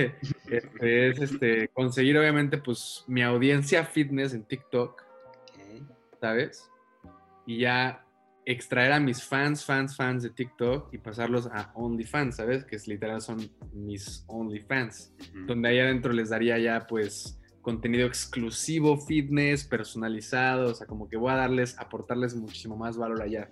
este, 0.50 1.10
es 1.10 1.20
este, 1.20 1.68
conseguir 1.70 2.18
obviamente 2.18 2.58
pues 2.58 3.04
mi 3.08 3.22
audiencia 3.22 3.84
fitness 3.84 4.34
en 4.34 4.44
TikTok, 4.44 5.04
¿sabes? 6.20 6.70
Y 7.46 7.60
ya 7.60 8.06
extraer 8.46 8.94
a 8.94 9.00
mis 9.00 9.24
fans, 9.24 9.66
fans, 9.66 9.96
fans 9.96 10.24
de 10.24 10.30
TikTok 10.30 10.94
y 10.94 10.98
pasarlos 10.98 11.48
a 11.48 11.72
OnlyFans, 11.74 12.38
¿sabes? 12.38 12.64
Que 12.64 12.76
es 12.76 12.88
literal 12.88 13.22
son 13.22 13.50
mis 13.74 14.24
OnlyFans, 14.28 15.14
donde 15.46 15.70
ahí 15.70 15.80
adentro 15.80 16.14
les 16.14 16.30
daría 16.30 16.58
ya 16.58 16.88
pues 16.88 17.40
contenido 17.66 18.06
exclusivo, 18.06 18.96
fitness, 18.96 19.64
personalizado, 19.66 20.70
o 20.70 20.76
sea, 20.76 20.86
como 20.86 21.10
que 21.10 21.18
voy 21.18 21.32
a 21.32 21.36
darles, 21.36 21.76
aportarles 21.80 22.36
muchísimo 22.36 22.78
más 22.78 22.96
valor 22.96 23.24
allá. 23.24 23.50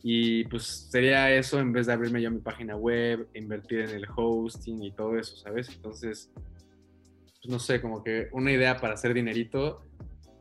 Y 0.00 0.44
pues 0.44 0.86
sería 0.92 1.34
eso 1.34 1.58
en 1.58 1.72
vez 1.72 1.88
de 1.88 1.92
abrirme 1.92 2.22
yo 2.22 2.30
mi 2.30 2.38
página 2.38 2.76
web, 2.76 3.26
invertir 3.34 3.80
en 3.80 3.90
el 3.90 4.06
hosting 4.14 4.84
y 4.84 4.92
todo 4.92 5.18
eso, 5.18 5.34
¿sabes? 5.36 5.68
Entonces, 5.70 6.30
pues 6.36 7.48
no 7.48 7.58
sé, 7.58 7.80
como 7.80 8.04
que 8.04 8.28
una 8.30 8.52
idea 8.52 8.76
para 8.76 8.94
hacer 8.94 9.12
dinerito 9.12 9.82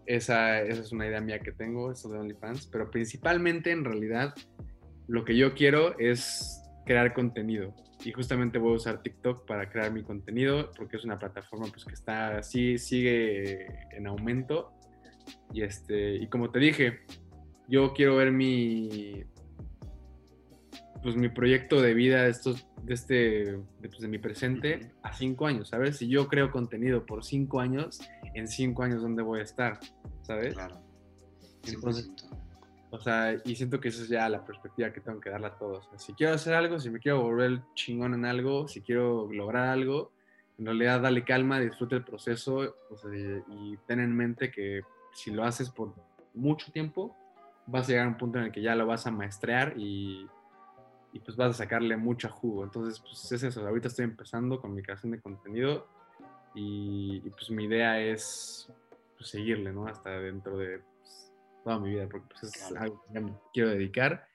esa, 0.06 0.62
esa 0.62 0.82
es 0.82 0.92
una 0.92 1.08
idea 1.08 1.20
mía 1.20 1.40
que 1.40 1.52
tengo, 1.52 1.92
esto 1.92 2.10
de 2.10 2.20
OnlyFans, 2.20 2.68
pero 2.68 2.92
principalmente 2.92 3.72
en 3.72 3.84
realidad 3.84 4.36
lo 5.08 5.26
que 5.26 5.36
yo 5.36 5.56
quiero 5.56 5.98
es 5.98 6.62
crear 6.86 7.16
contenido 7.16 7.74
y 8.04 8.12
justamente 8.12 8.58
voy 8.60 8.74
a 8.74 8.76
usar 8.76 9.02
TikTok 9.02 9.46
para 9.46 9.70
crear 9.70 9.92
mi 9.92 10.04
contenido 10.04 10.72
porque 10.78 10.98
es 10.98 11.06
una 11.06 11.18
plataforma 11.18 11.68
pues 11.68 11.84
que 11.86 11.94
está 11.94 12.38
así 12.38 12.78
sigue 12.78 13.68
en 13.92 14.08
aumento. 14.08 14.74
Y 15.54 15.62
este 15.62 16.16
y 16.16 16.28
como 16.28 16.52
te 16.52 16.60
dije 16.60 17.02
yo 17.68 17.94
quiero 17.94 18.16
ver 18.16 18.32
mi 18.32 19.24
pues 21.04 21.16
mi 21.16 21.30
proyecto 21.30 21.82
de 21.82 21.94
vida 21.94 22.24
de 22.24 22.30
estos 22.30 22.68
de 22.84 22.94
este 22.94 23.16
de, 23.82 23.90
pues, 23.90 24.00
de 24.00 24.08
mi 24.08 24.20
presente 24.20 24.92
a 25.04 25.12
cinco 25.14 25.48
años 25.48 25.70
sabes 25.70 25.98
si 25.98 26.08
yo 26.08 26.28
creo 26.28 26.52
contenido 26.52 27.06
por 27.06 27.26
cinco 27.26 27.60
años 27.60 28.00
en 28.36 28.48
cinco 28.48 28.84
años 28.84 29.02
dónde 29.02 29.22
voy 29.22 29.42
a 29.42 29.44
estar 29.44 29.80
sabes 30.22 30.54
claro. 30.54 30.82
Entonces 31.66 32.10
o 32.90 33.00
sea, 33.00 33.36
y 33.44 33.56
siento 33.56 33.80
que 33.80 33.90
esa 33.90 34.04
es 34.04 34.10
ya 34.10 34.30
la 34.30 34.46
perspectiva 34.46 34.92
que 34.94 35.02
tengo 35.02 35.20
que 35.20 35.30
darle 35.30 35.48
a 35.48 35.58
todos. 35.58 35.90
si 35.98 36.14
quiero 36.14 36.34
hacer 36.34 36.54
algo, 36.54 36.80
si 36.80 36.90
me 36.90 37.00
quiero 37.00 37.22
volver 37.22 37.62
chingón 37.74 38.14
en 38.14 38.26
algo, 38.26 38.68
si 38.68 38.82
quiero 38.82 39.28
lograr 39.32 39.68
algo, 39.68 40.12
en 40.58 40.66
realidad 40.66 41.02
dale 41.02 41.24
calma, 41.24 41.60
disfrute 41.60 41.96
el 41.96 42.04
proceso 42.04 42.76
y, 43.50 43.78
ten 43.86 44.00
en 44.00 44.16
mente 44.16 44.52
que 44.52 44.82
si 45.14 45.32
lo 45.32 45.44
haces 45.44 45.70
por 45.70 45.94
mucho 46.34 46.72
tiempo, 46.72 47.16
vas 47.66 47.88
a 47.88 47.92
llegar 47.92 48.06
a 48.06 48.10
un 48.10 48.18
punto 48.18 48.40
en 48.40 48.46
el 48.46 48.52
que 48.52 48.62
ya 48.62 48.76
lo 48.76 48.88
vas 48.88 49.06
a 49.06 49.12
maestrear 49.12 49.74
y, 49.78 50.28
y 51.12 51.20
pues 51.20 51.36
vas 51.36 51.52
a 51.52 51.54
sacarle 51.54 51.98
mucho 51.98 52.30
jugo. 52.30 52.64
Entonces, 52.64 53.00
pues 53.00 53.32
es 53.32 53.44
eso. 53.44 53.68
Ahorita 53.68 53.88
estoy 53.90 54.06
empezando 54.06 54.62
con 54.62 54.74
mi 54.74 54.82
creación 54.82 55.12
de 55.12 55.22
contenido 55.22 55.88
y, 56.56 57.20
pues 57.32 57.52
mi 57.52 57.66
idea 57.66 58.00
es 58.02 58.72
pues, 59.18 59.30
seguirle, 59.30 59.72
¿no? 59.74 59.88
Hasta 59.88 60.10
dentro 60.10 60.58
de 60.58 60.82
toda 61.68 61.80
mi 61.80 61.90
vida, 61.90 62.08
porque 62.10 62.28
pues, 62.40 62.56
es 62.56 62.72
algo 62.78 63.04
que 63.12 63.20
me 63.20 63.34
quiero 63.54 63.72
dedicar. 63.72 64.26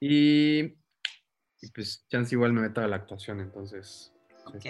Y, 0.00 0.74
pues 1.74 2.04
chance 2.10 2.34
igual 2.34 2.52
me 2.52 2.60
meto 2.60 2.82
a 2.82 2.86
la 2.86 2.96
actuación, 2.96 3.40
entonces. 3.40 4.12
Ok, 4.44 4.66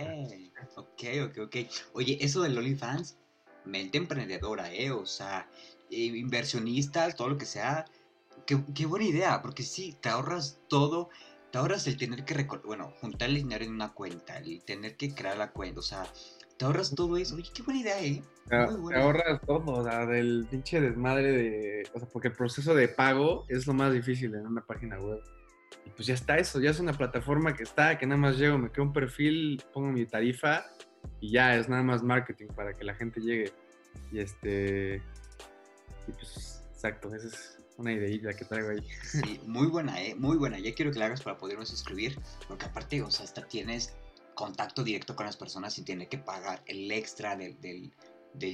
ok, 0.76 1.02
ok, 1.24 1.38
ok. 1.38 1.56
Oye, 1.94 2.18
eso 2.20 2.42
del 2.42 2.56
OnlyFans, 2.56 3.18
mente 3.64 3.98
emprendedora, 3.98 4.72
¿eh? 4.72 4.92
O 4.92 5.04
sea, 5.06 5.50
inversionistas, 5.90 7.16
todo 7.16 7.30
lo 7.30 7.36
que 7.36 7.46
sea. 7.46 7.84
Qué, 8.46 8.62
qué, 8.76 8.86
buena 8.86 9.06
idea, 9.06 9.42
porque 9.42 9.64
sí, 9.64 9.96
te 10.00 10.08
ahorras 10.08 10.60
todo. 10.68 11.10
Te 11.50 11.58
ahorras 11.58 11.88
el 11.88 11.96
tener 11.96 12.24
que, 12.24 12.46
bueno, 12.64 12.92
juntar 13.00 13.28
el 13.28 13.36
dinero 13.36 13.64
en 13.64 13.72
una 13.72 13.92
cuenta, 13.92 14.38
el 14.38 14.62
tener 14.62 14.96
que 14.96 15.12
crear 15.14 15.36
la 15.36 15.50
cuenta, 15.50 15.80
o 15.80 15.82
sea, 15.82 16.06
te 16.56 16.64
ahorras 16.64 16.94
todo 16.94 17.16
eso. 17.16 17.34
Oye, 17.34 17.50
qué 17.52 17.62
buena 17.62 17.80
idea, 17.80 18.00
¿eh? 18.00 18.22
Te, 18.48 18.56
ahorras 18.56 19.40
todo, 19.46 19.64
o 19.66 19.84
sea, 19.84 20.06
del 20.06 20.46
pinche 20.50 20.80
desmadre 20.80 21.32
de. 21.32 21.82
O 21.94 21.98
sea, 21.98 22.08
porque 22.08 22.28
el 22.28 22.34
proceso 22.34 22.74
de 22.74 22.88
pago 22.88 23.44
es 23.48 23.66
lo 23.66 23.74
más 23.74 23.92
difícil 23.92 24.34
en 24.34 24.46
una 24.46 24.64
página 24.64 24.98
web. 24.98 25.20
Y 25.86 25.90
pues 25.90 26.06
ya 26.06 26.14
está 26.14 26.36
eso, 26.36 26.60
ya 26.60 26.70
es 26.70 26.80
una 26.80 26.92
plataforma 26.92 27.54
que 27.54 27.62
está, 27.62 27.98
que 27.98 28.06
nada 28.06 28.20
más 28.20 28.38
llego, 28.38 28.58
me 28.58 28.70
creo 28.70 28.84
un 28.86 28.92
perfil, 28.92 29.62
pongo 29.72 29.92
mi 29.92 30.06
tarifa 30.06 30.66
y 31.20 31.32
ya 31.32 31.56
es 31.56 31.68
nada 31.68 31.82
más 31.82 32.02
marketing 32.02 32.48
para 32.48 32.72
que 32.74 32.84
la 32.84 32.94
gente 32.94 33.20
llegue. 33.20 33.52
Y 34.12 34.20
este. 34.20 35.02
Y 36.06 36.12
pues, 36.12 36.62
exacto, 36.72 37.14
esa 37.14 37.28
es 37.28 37.58
una 37.76 37.92
ideilla 37.92 38.32
que 38.32 38.44
traigo 38.44 38.70
ahí. 38.70 38.86
Sí, 39.02 39.40
muy 39.46 39.66
buena, 39.66 40.00
¿eh? 40.02 40.14
Muy 40.14 40.36
buena. 40.36 40.58
Ya 40.58 40.74
quiero 40.74 40.92
que 40.92 40.98
la 40.98 41.06
hagas 41.06 41.22
para 41.22 41.38
podernos 41.38 41.68
suscribir, 41.68 42.18
porque 42.48 42.66
aparte, 42.66 43.02
o 43.02 43.10
sea, 43.10 43.24
hasta 43.24 43.46
tienes 43.46 43.94
contacto 44.34 44.82
directo 44.82 45.14
con 45.16 45.26
las 45.26 45.36
personas 45.36 45.74
sin 45.74 45.84
tener 45.84 46.08
que 46.08 46.18
pagar 46.18 46.62
el 46.66 46.90
extra 46.90 47.36
del, 47.36 47.60
del, 47.60 47.92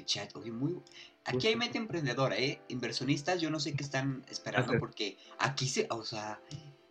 chat. 0.04 0.34
Oye, 0.36 0.52
muy... 0.52 0.80
Aquí 1.24 1.48
hay 1.48 1.56
mente 1.56 1.78
emprendedora, 1.78 2.36
¿eh? 2.36 2.60
Inversionistas, 2.68 3.40
yo 3.40 3.50
no 3.50 3.60
sé 3.60 3.74
qué 3.74 3.84
están 3.84 4.24
esperando 4.28 4.78
porque 4.78 5.18
aquí 5.38 5.68
se, 5.68 5.86
o 5.90 6.02
sea, 6.02 6.40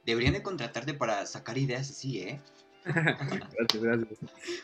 deberían 0.05 0.33
de 0.33 0.43
contratarte 0.43 0.93
para 0.93 1.25
sacar 1.25 1.57
ideas 1.57 1.89
así, 1.89 2.19
¿eh? 2.19 2.41
gracias, 2.85 3.81
gracias. 3.81 4.19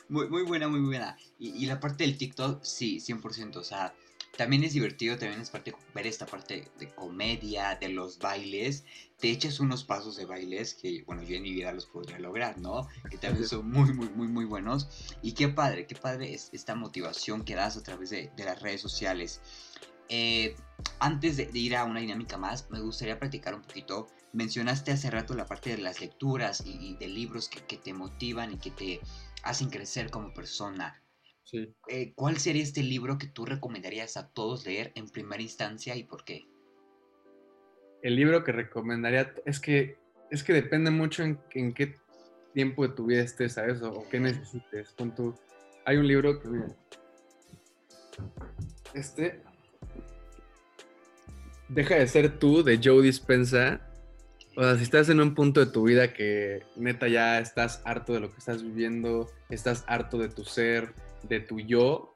Muy, 0.07 0.29
muy 0.29 0.43
buena, 0.43 0.67
muy 0.67 0.81
buena. 0.81 1.17
Y, 1.39 1.49
y 1.49 1.65
la 1.65 1.79
parte 1.79 2.03
del 2.03 2.17
TikTok, 2.17 2.63
sí, 2.63 2.97
100%. 2.99 3.57
O 3.57 3.63
sea, 3.63 3.93
también 4.37 4.63
es 4.63 4.73
divertido, 4.73 5.17
también 5.17 5.41
es 5.41 5.49
parte 5.49 5.73
ver 5.93 6.07
esta 6.07 6.25
parte 6.25 6.69
de 6.77 6.89
comedia, 6.93 7.77
de 7.79 7.89
los 7.89 8.19
bailes. 8.19 8.83
Te 9.19 9.29
echas 9.29 9.59
unos 9.59 9.83
pasos 9.83 10.17
de 10.17 10.25
bailes 10.25 10.73
que, 10.73 11.03
bueno, 11.03 11.23
yo 11.23 11.35
en 11.35 11.43
mi 11.43 11.53
vida 11.53 11.71
los 11.71 11.85
podría 11.85 12.19
lograr, 12.19 12.57
¿no? 12.57 12.87
Que 13.09 13.17
también 13.17 13.47
son 13.47 13.69
muy, 13.69 13.93
muy, 13.93 14.09
muy, 14.09 14.27
muy 14.27 14.45
buenos. 14.45 15.15
Y 15.21 15.33
qué 15.33 15.47
padre, 15.47 15.87
qué 15.87 15.95
padre 15.95 16.33
es 16.33 16.49
esta 16.53 16.75
motivación 16.75 17.45
que 17.45 17.55
das 17.55 17.77
a 17.77 17.83
través 17.83 18.09
de, 18.09 18.31
las 18.37 18.61
redes 18.61 18.81
sociales. 18.81 19.41
Eh, 20.09 20.55
antes 20.99 21.37
de, 21.37 21.49
ir 21.53 21.75
a 21.75 21.85
una 21.85 22.01
dinámica 22.01 22.37
más, 22.37 22.69
me 22.69 22.81
gustaría 22.81 23.17
practicar 23.17 23.55
un 23.55 23.61
poquito. 23.61 24.07
Mencionaste 24.33 24.91
hace 24.91 25.09
rato 25.09 25.33
la 25.33 25.45
parte 25.45 25.69
de 25.69 25.77
las 25.77 26.01
lecturas 26.01 26.61
y, 26.65 26.95
de 26.97 27.07
libros 27.07 27.47
que, 27.47 27.61
que 27.65 27.77
te 27.77 27.93
motivan 27.93 28.51
y 28.53 28.57
que 28.57 28.71
te 28.71 28.99
hacen 29.43 29.69
crecer 29.69 30.11
como 30.11 30.33
persona. 30.33 31.01
Eh, 31.53 32.13
¿Cuál 32.15 32.37
sería 32.37 32.63
este 32.63 32.83
libro 32.83 33.17
que 33.17 33.27
tú 33.27 33.45
recomendarías 33.45 34.17
a 34.17 34.29
todos 34.29 34.65
leer 34.65 34.91
en 34.95 35.09
primera 35.09 35.41
instancia 35.41 35.95
y 35.95 36.03
por 36.03 36.23
qué? 36.25 36.45
El 38.01 38.15
libro 38.15 38.43
que 38.43 38.51
recomendaría 38.51 39.33
es 39.45 39.59
que 39.59 39.97
es 40.31 40.43
que 40.43 40.53
depende 40.53 40.89
mucho 40.89 41.23
en, 41.23 41.37
qué 41.73 41.95
tiempo 42.53 42.87
de 42.87 42.93
tu 42.93 43.05
vida 43.05 43.21
estés, 43.21 43.53
¿sabes? 43.53 43.81
O, 43.81 43.91
o 43.91 44.09
qué 44.09 44.19
necesites. 44.19 44.89
Con 44.97 45.13
tu, 45.13 45.35
hay 45.85 45.97
un 45.97 46.07
libro 46.07 46.41
que, 46.41 46.47
mira, 46.47 46.67
este, 48.93 49.41
Deja 51.67 51.95
de 51.95 52.07
ser 52.07 52.37
tú, 52.37 52.63
de 52.63 52.79
Joe 52.81 53.01
Dispensa. 53.01 53.81
O 54.55 54.61
sea, 54.61 54.77
si 54.77 54.83
estás 54.83 55.09
en 55.09 55.19
un 55.19 55.33
punto 55.33 55.65
de 55.65 55.71
tu 55.71 55.83
vida 55.83 56.13
que 56.13 56.63
neta 56.75 57.07
ya 57.07 57.39
estás 57.39 57.81
harto 57.85 58.13
de 58.13 58.19
lo 58.19 58.31
que 58.31 58.37
estás 58.37 58.63
viviendo, 58.63 59.29
estás 59.49 59.83
harto 59.87 60.17
de 60.17 60.29
tu 60.29 60.45
ser, 60.45 60.93
de 61.27 61.39
tu 61.39 61.59
yo, 61.59 62.15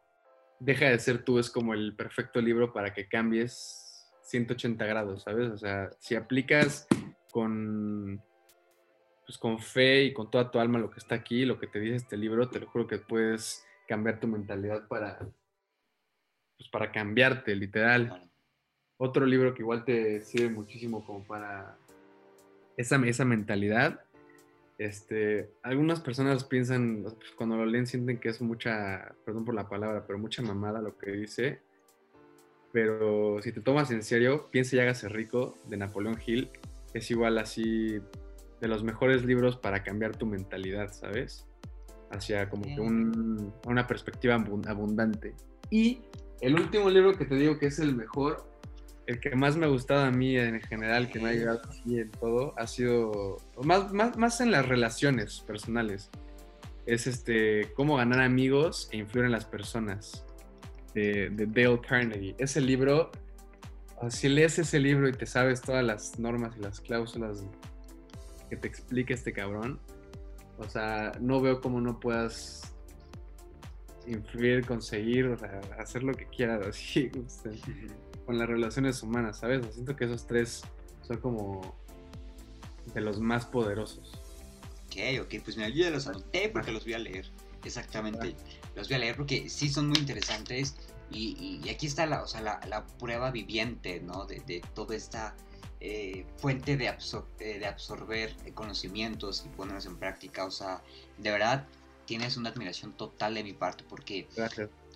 deja 0.59 0.89
de 0.89 0.99
ser 0.99 1.23
tú, 1.23 1.39
es 1.39 1.49
como 1.49 1.73
el 1.73 1.95
perfecto 1.95 2.41
libro 2.41 2.73
para 2.73 2.93
que 2.93 3.07
cambies 3.07 4.09
180 4.23 4.85
grados, 4.85 5.23
¿sabes? 5.23 5.49
O 5.49 5.57
sea, 5.57 5.89
si 5.99 6.15
aplicas 6.15 6.87
con, 7.31 8.21
pues 9.25 9.37
con 9.37 9.59
fe 9.59 10.03
y 10.03 10.13
con 10.13 10.29
toda 10.29 10.51
tu 10.51 10.59
alma 10.59 10.79
lo 10.79 10.89
que 10.89 10.99
está 10.99 11.15
aquí, 11.15 11.45
lo 11.45 11.59
que 11.59 11.67
te 11.67 11.79
dice 11.79 11.95
este 11.95 12.17
libro, 12.17 12.49
te 12.49 12.59
lo 12.59 12.67
juro 12.67 12.87
que 12.87 12.99
puedes 12.99 13.65
cambiar 13.87 14.19
tu 14.19 14.27
mentalidad 14.27 14.87
para, 14.87 15.17
pues 16.57 16.69
para 16.71 16.91
cambiarte, 16.91 17.55
literal. 17.55 18.29
Otro 18.97 19.25
libro 19.25 19.53
que 19.53 19.61
igual 19.61 19.85
te 19.85 20.21
sirve 20.21 20.49
muchísimo 20.49 21.05
como 21.05 21.23
para 21.23 21.77
esa, 22.77 22.97
esa 23.05 23.25
mentalidad 23.25 24.03
este, 24.79 25.51
algunas 25.61 25.99
personas 25.99 26.45
piensan, 26.45 27.03
pues, 27.03 27.31
cuando 27.35 27.57
lo 27.57 27.65
leen 27.65 27.85
sienten 27.85 28.17
que 28.17 28.29
es 28.29 28.41
mucha, 28.41 29.13
perdón 29.25 29.45
por 29.45 29.53
la 29.53 29.67
palabra, 29.67 30.05
pero 30.07 30.17
mucha 30.17 30.41
mamada 30.41 30.81
lo 30.81 30.97
que 30.97 31.11
dice. 31.11 31.59
Pero 32.71 33.41
si 33.41 33.51
te 33.51 33.61
tomas 33.61 33.91
en 33.91 34.01
serio, 34.03 34.47
Piensa 34.51 34.77
y 34.77 34.79
hágase 34.79 35.09
rico 35.09 35.57
de 35.67 35.77
Napoleón 35.77 36.17
Hill 36.25 36.49
es 36.93 37.11
igual 37.11 37.37
así 37.37 37.99
de 38.61 38.67
los 38.67 38.83
mejores 38.83 39.23
libros 39.25 39.57
para 39.57 39.83
cambiar 39.83 40.15
tu 40.15 40.25
mentalidad, 40.25 40.91
¿sabes? 40.91 41.45
Hacia 42.11 42.49
como 42.49 42.63
que 42.63 42.81
una 43.67 43.85
perspectiva 43.85 44.35
abundante. 44.35 45.35
Y 45.69 46.01
el 46.41 46.55
último 46.55 46.89
libro 46.89 47.13
que 47.13 47.25
te 47.25 47.35
digo 47.35 47.59
que 47.59 47.67
es 47.67 47.79
el 47.79 47.95
mejor 47.95 48.48
el 49.09 49.19
que 49.19 49.35
más 49.35 49.57
me 49.57 49.65
ha 49.65 49.69
gustado 49.69 50.05
a 50.05 50.11
mí 50.11 50.37
en 50.37 50.61
general, 50.61 51.09
que 51.09 51.19
me 51.19 51.29
ha 51.29 51.31
ayudado 51.31 51.61
así 51.67 51.97
en 51.97 52.11
todo, 52.11 52.53
ha 52.59 52.67
sido 52.67 53.37
más, 53.63 53.91
más, 53.91 54.15
más 54.17 54.39
en 54.39 54.51
las 54.51 54.67
relaciones 54.67 55.39
personales. 55.39 56.11
Es 56.85 57.07
este, 57.07 57.73
cómo 57.73 57.97
ganar 57.97 58.21
amigos 58.21 58.87
e 58.91 58.97
influir 58.97 59.25
en 59.25 59.31
las 59.31 59.45
personas, 59.45 60.23
de, 60.93 61.31
Dale 61.31 61.81
Carnegie. 61.81 62.35
Ese 62.37 62.61
libro, 62.61 63.09
si 64.09 64.29
lees 64.29 64.59
ese 64.59 64.77
libro 64.77 65.09
y 65.09 65.13
te 65.13 65.25
sabes 65.25 65.59
todas 65.61 65.83
las 65.83 66.19
normas 66.19 66.55
y 66.55 66.61
las 66.61 66.79
cláusulas 66.79 67.43
que 68.47 68.57
te 68.57 68.67
explica 68.67 69.15
este 69.15 69.33
cabrón, 69.33 69.79
o 70.59 70.69
sea, 70.69 71.13
no 71.19 71.41
veo 71.41 71.61
cómo 71.61 71.81
no 71.81 71.99
puedas 71.99 72.75
influir, 74.05 74.67
conseguir, 74.67 75.35
hacer 75.79 76.03
lo 76.03 76.13
que 76.13 76.27
quieras 76.27 76.67
así 76.67 77.09
con 78.29 78.37
las 78.37 78.47
relaciones 78.47 79.01
humanas, 79.01 79.39
¿sabes? 79.39 79.65
siento 79.73 79.95
que 79.95 80.05
esos 80.05 80.27
tres 80.27 80.61
son 81.01 81.17
como 81.17 81.75
de 82.93 83.01
los 83.01 83.19
más 83.19 83.47
poderosos. 83.47 84.21
Ok, 84.85 85.23
ok, 85.23 85.41
pues 85.43 85.57
me 85.57 85.63
ayuda, 85.63 85.89
los 85.89 86.05
anoté 86.05 86.47
porque 86.49 86.71
los 86.71 86.83
voy 86.83 86.93
a 86.93 86.99
leer. 86.99 87.25
Exactamente, 87.63 88.35
los 88.75 88.87
voy 88.87 88.97
a 88.97 88.99
leer 88.99 89.15
porque 89.15 89.49
sí 89.49 89.67
son 89.67 89.87
muy 89.87 89.97
interesantes 89.97 90.75
y, 91.09 91.67
aquí 91.71 91.87
está 91.87 92.05
la, 92.05 92.21
o 92.21 92.27
sea, 92.27 92.41
la, 92.41 92.85
prueba 92.99 93.31
viviente, 93.31 93.99
¿no? 93.99 94.25
De, 94.25 94.41
de 94.41 94.61
toda 94.75 94.95
esta 94.95 95.35
eh, 95.79 96.23
fuente 96.37 96.77
de, 96.77 96.85
eh, 96.85 97.57
de 97.57 97.65
absorber 97.65 98.35
conocimientos 98.53 99.43
y 99.43 99.49
ponerlos 99.49 99.87
en 99.87 99.97
práctica. 99.97 100.45
O 100.45 100.51
sea, 100.51 100.83
de 101.17 101.31
verdad 101.31 101.65
tienes 102.05 102.37
una 102.37 102.49
admiración 102.49 102.93
total 102.93 103.33
de 103.33 103.43
mi 103.43 103.53
parte 103.53 103.83
porque 103.89 104.27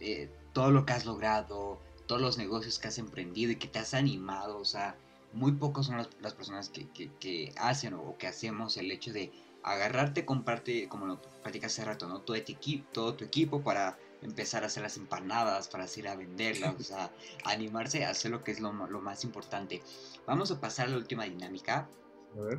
eh, 0.02 0.30
todo 0.54 0.70
lo 0.70 0.86
que 0.86 0.94
has 0.94 1.08
logrado, 1.08 1.82
todos 2.08 2.22
los 2.22 2.38
negocios 2.38 2.80
que 2.80 2.88
has 2.88 2.98
emprendido 2.98 3.52
y 3.52 3.56
que 3.56 3.68
te 3.68 3.80
has 3.80 3.94
animado, 3.94 4.58
o 4.58 4.66
sea, 4.66 4.96
muy 5.34 5.54
pocos 5.54 5.88
son 5.88 5.98
las, 5.98 6.34
personas 6.34 6.70
que, 6.70 6.88
que, 7.20 7.54
hacen 7.58 7.94
o 7.96 8.16
que 8.18 8.28
hacemos 8.28 8.78
el 8.78 8.92
hecho 8.92 9.12
de 9.12 9.32
agarrarte, 9.64 10.26
comprarte, 10.26 10.88
como 10.88 11.06
lo 11.06 11.22
platicas 11.42 11.74
hace 11.74 11.86
rato, 11.86 12.08
¿no? 12.08 12.20
Todo, 12.20 12.38
tu 12.44 12.52
equipo, 12.52 12.88
todo 12.92 13.14
tu 13.16 13.26
equipo 13.26 13.62
para 13.62 13.98
empezar 14.22 14.64
a 14.64 14.68
hacer 14.68 14.84
las 14.84 14.98
empanadas, 14.98 15.68
para 15.68 15.88
ir 15.96 16.08
a 16.08 16.16
venderlas, 16.16 16.76
o 16.80 16.84
sea, 16.84 17.12
animarse 17.46 18.06
a 18.06 18.12
hacer 18.12 18.32
lo 18.32 18.44
que 18.44 18.52
es 18.52 18.60
lo, 18.60 18.72
lo 18.74 19.02
más 19.02 19.24
importante. 19.24 19.82
Vamos 20.28 20.52
a 20.52 20.60
pasar 20.60 20.88
a 20.88 20.92
la 20.92 20.98
última 20.98 21.24
dinámica, 21.24 21.90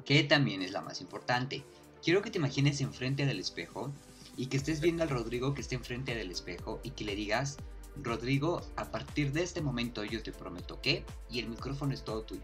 que 0.04 0.22
también 0.24 0.62
es 0.62 0.72
la 0.72 0.82
más 0.82 1.00
importante. 1.00 1.64
Quiero 2.02 2.22
que 2.22 2.30
te 2.30 2.38
imagines 2.38 2.80
enfrente 2.80 3.26
del 3.26 3.40
espejo 3.40 3.92
y 4.36 4.46
que 4.46 4.56
estés 4.56 4.80
viendo 4.80 5.02
al 5.02 5.10
Rodrigo 5.10 5.54
que 5.54 5.60
esté 5.60 5.74
enfrente 5.74 6.14
del 6.14 6.30
espejo 6.30 6.80
y 6.82 6.90
que 6.90 7.04
le 7.04 7.14
digas, 7.14 7.56
Rodrigo, 8.02 8.60
a 8.76 8.90
partir 8.90 9.32
de 9.32 9.42
este 9.42 9.60
momento 9.60 10.04
yo 10.04 10.22
te 10.22 10.32
prometo 10.32 10.80
que, 10.80 11.04
y 11.30 11.40
el 11.40 11.48
micrófono 11.48 11.94
es 11.94 12.02
todo 12.02 12.22
tuyo. 12.22 12.42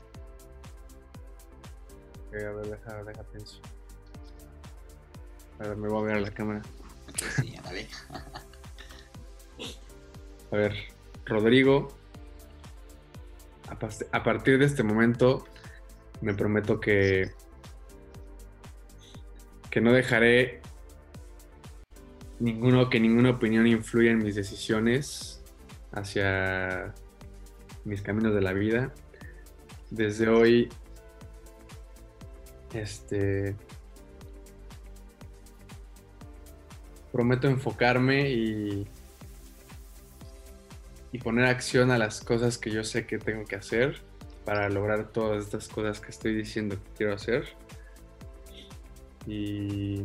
a 2.32 2.36
ver, 2.36 2.66
deja, 2.66 3.04
deja 3.04 3.22
pensar. 3.24 3.60
A 5.58 5.68
ver, 5.68 5.76
me 5.76 5.88
voy 5.88 6.02
a 6.02 6.06
ver 6.06 6.16
a 6.16 6.20
la 6.20 6.30
cámara. 6.30 6.62
sí, 7.36 7.54
a 10.52 10.56
ver, 10.56 10.74
Rodrigo, 11.26 11.88
a 14.12 14.22
partir 14.22 14.58
de 14.58 14.64
este 14.64 14.82
momento 14.82 15.44
me 16.20 16.34
prometo 16.34 16.80
que 16.80 17.30
que 19.70 19.80
no 19.80 19.92
dejaré 19.92 20.60
ninguno 22.40 22.90
que 22.90 22.98
ninguna 22.98 23.30
opinión 23.30 23.66
influya 23.66 24.10
en 24.10 24.18
mis 24.18 24.34
decisiones 24.34 25.39
hacia 25.92 26.94
mis 27.84 28.02
caminos 28.02 28.34
de 28.34 28.40
la 28.40 28.52
vida. 28.52 28.92
Desde 29.90 30.28
hoy 30.28 30.68
este 32.72 33.56
prometo 37.12 37.48
enfocarme 37.48 38.30
y 38.30 38.86
y 41.12 41.18
poner 41.18 41.46
acción 41.46 41.90
a 41.90 41.98
las 41.98 42.20
cosas 42.20 42.58
que 42.58 42.70
yo 42.70 42.84
sé 42.84 43.06
que 43.06 43.18
tengo 43.18 43.44
que 43.44 43.56
hacer 43.56 44.00
para 44.44 44.68
lograr 44.68 45.08
todas 45.08 45.44
estas 45.44 45.68
cosas 45.68 46.00
que 46.00 46.10
estoy 46.10 46.34
diciendo 46.34 46.76
que 46.76 46.90
quiero 46.96 47.14
hacer. 47.14 47.44
Y 49.26 50.04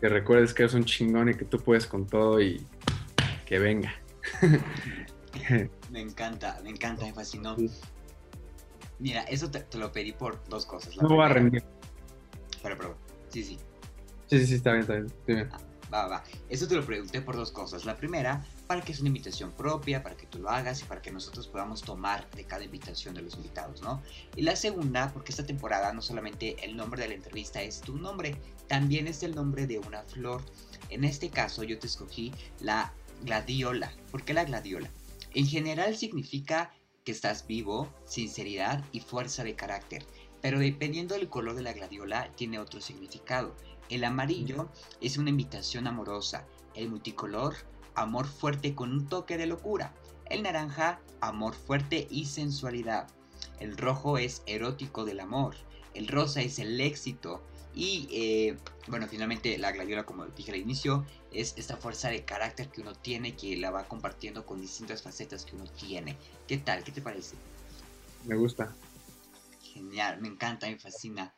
que 0.00 0.08
recuerdes 0.08 0.54
que 0.54 0.62
eres 0.62 0.74
un 0.74 0.84
chingón 0.84 1.28
y 1.28 1.34
que 1.34 1.44
tú 1.44 1.58
puedes 1.58 1.86
con 1.86 2.06
todo 2.06 2.40
y 2.40 2.64
que 3.46 3.58
venga. 3.58 3.94
me 5.90 6.00
encanta, 6.00 6.60
me 6.62 6.70
encanta, 6.70 7.04
me 7.04 7.12
fascinó. 7.12 7.56
Mira, 8.98 9.22
eso 9.22 9.50
te, 9.50 9.66
lo 9.76 9.92
pedí 9.92 10.12
por 10.12 10.42
dos 10.48 10.66
cosas. 10.66 10.96
no 10.96 11.16
va 11.16 11.26
a 11.26 11.28
rendir. 11.28 11.64
Pero, 12.62 12.76
pero, 12.76 12.96
sí, 13.28 13.42
sí. 13.42 13.58
Sí, 14.28 14.38
sí, 14.38 14.46
sí, 14.46 14.54
está 14.54 14.72
bien, 14.72 14.82
está 14.82 14.94
bien. 15.26 15.48
Ah, 15.52 15.58
va, 15.92 16.06
va. 16.06 16.24
Eso 16.48 16.68
te 16.68 16.76
lo 16.76 16.86
pregunté 16.86 17.20
por 17.20 17.36
dos 17.36 17.50
cosas. 17.50 17.84
La 17.84 17.96
primera, 17.96 18.44
para 18.66 18.80
que 18.80 18.92
es 18.92 19.00
una 19.00 19.08
invitación 19.08 19.50
propia, 19.50 20.02
para 20.02 20.16
que 20.16 20.26
tú 20.26 20.38
lo 20.38 20.48
hagas 20.48 20.82
y 20.82 20.84
para 20.84 21.02
que 21.02 21.10
nosotros 21.10 21.48
podamos 21.48 21.82
tomar 21.82 22.30
de 22.30 22.44
cada 22.44 22.64
invitación 22.64 23.14
de 23.14 23.22
los 23.22 23.34
invitados, 23.34 23.82
¿no? 23.82 24.00
Y 24.36 24.42
la 24.42 24.54
segunda, 24.56 25.12
porque 25.12 25.32
esta 25.32 25.44
temporada 25.44 25.92
no 25.92 26.00
solamente 26.00 26.64
el 26.64 26.76
nombre 26.76 27.02
de 27.02 27.08
la 27.08 27.14
entrevista 27.14 27.60
es 27.60 27.80
tu 27.80 27.96
nombre, 27.96 28.36
también 28.68 29.08
es 29.08 29.22
el 29.22 29.34
nombre 29.34 29.66
de 29.66 29.78
una 29.80 30.02
flor. 30.04 30.42
En 30.88 31.04
este 31.04 31.28
caso 31.28 31.64
yo 31.64 31.78
te 31.78 31.86
escogí 31.88 32.32
la 32.60 32.92
gladiola. 33.22 33.92
¿Por 34.10 34.24
qué 34.24 34.34
la 34.34 34.44
gladiola? 34.44 34.90
En 35.34 35.46
general 35.46 35.96
significa 35.96 36.72
que 37.04 37.12
estás 37.12 37.46
vivo, 37.46 37.92
sinceridad 38.04 38.84
y 38.92 39.00
fuerza 39.00 39.44
de 39.44 39.54
carácter. 39.54 40.04
Pero 40.40 40.58
dependiendo 40.58 41.14
del 41.14 41.28
color 41.28 41.54
de 41.54 41.62
la 41.62 41.72
gladiola 41.72 42.30
tiene 42.36 42.58
otro 42.58 42.80
significado. 42.80 43.54
El 43.88 44.04
amarillo 44.04 44.68
es 45.00 45.16
una 45.16 45.30
invitación 45.30 45.86
amorosa. 45.86 46.46
El 46.74 46.88
multicolor 46.88 47.54
amor 47.94 48.26
fuerte 48.26 48.74
con 48.74 48.92
un 48.92 49.08
toque 49.08 49.36
de 49.36 49.46
locura. 49.46 49.94
El 50.30 50.42
naranja, 50.42 51.00
amor 51.20 51.54
fuerte 51.54 52.06
y 52.10 52.26
sensualidad. 52.26 53.08
El 53.60 53.76
rojo 53.76 54.18
es 54.18 54.42
erótico 54.46 55.04
del 55.04 55.20
amor. 55.20 55.54
El 55.94 56.08
rosa 56.08 56.40
es 56.40 56.58
el 56.58 56.80
éxito. 56.80 57.42
Y 57.74 58.08
eh, 58.10 58.56
bueno, 58.88 59.06
finalmente 59.08 59.56
la 59.58 59.72
gladiola, 59.72 60.04
como 60.04 60.26
dije 60.26 60.52
al 60.52 60.58
inicio, 60.58 61.06
es 61.32 61.54
esta 61.56 61.76
fuerza 61.76 62.10
de 62.10 62.24
carácter 62.24 62.68
que 62.68 62.82
uno 62.82 62.94
tiene, 62.94 63.34
que 63.34 63.56
la 63.56 63.70
va 63.70 63.88
compartiendo 63.88 64.44
con 64.44 64.60
distintas 64.60 65.02
facetas 65.02 65.44
que 65.44 65.56
uno 65.56 65.64
tiene. 65.64 66.16
¿Qué 66.46 66.58
tal? 66.58 66.84
¿Qué 66.84 66.92
te 66.92 67.00
parece? 67.00 67.36
Me 68.26 68.36
gusta. 68.36 68.74
Genial, 69.62 70.20
me 70.20 70.28
encanta, 70.28 70.68
me 70.68 70.78
fascina. 70.78 71.34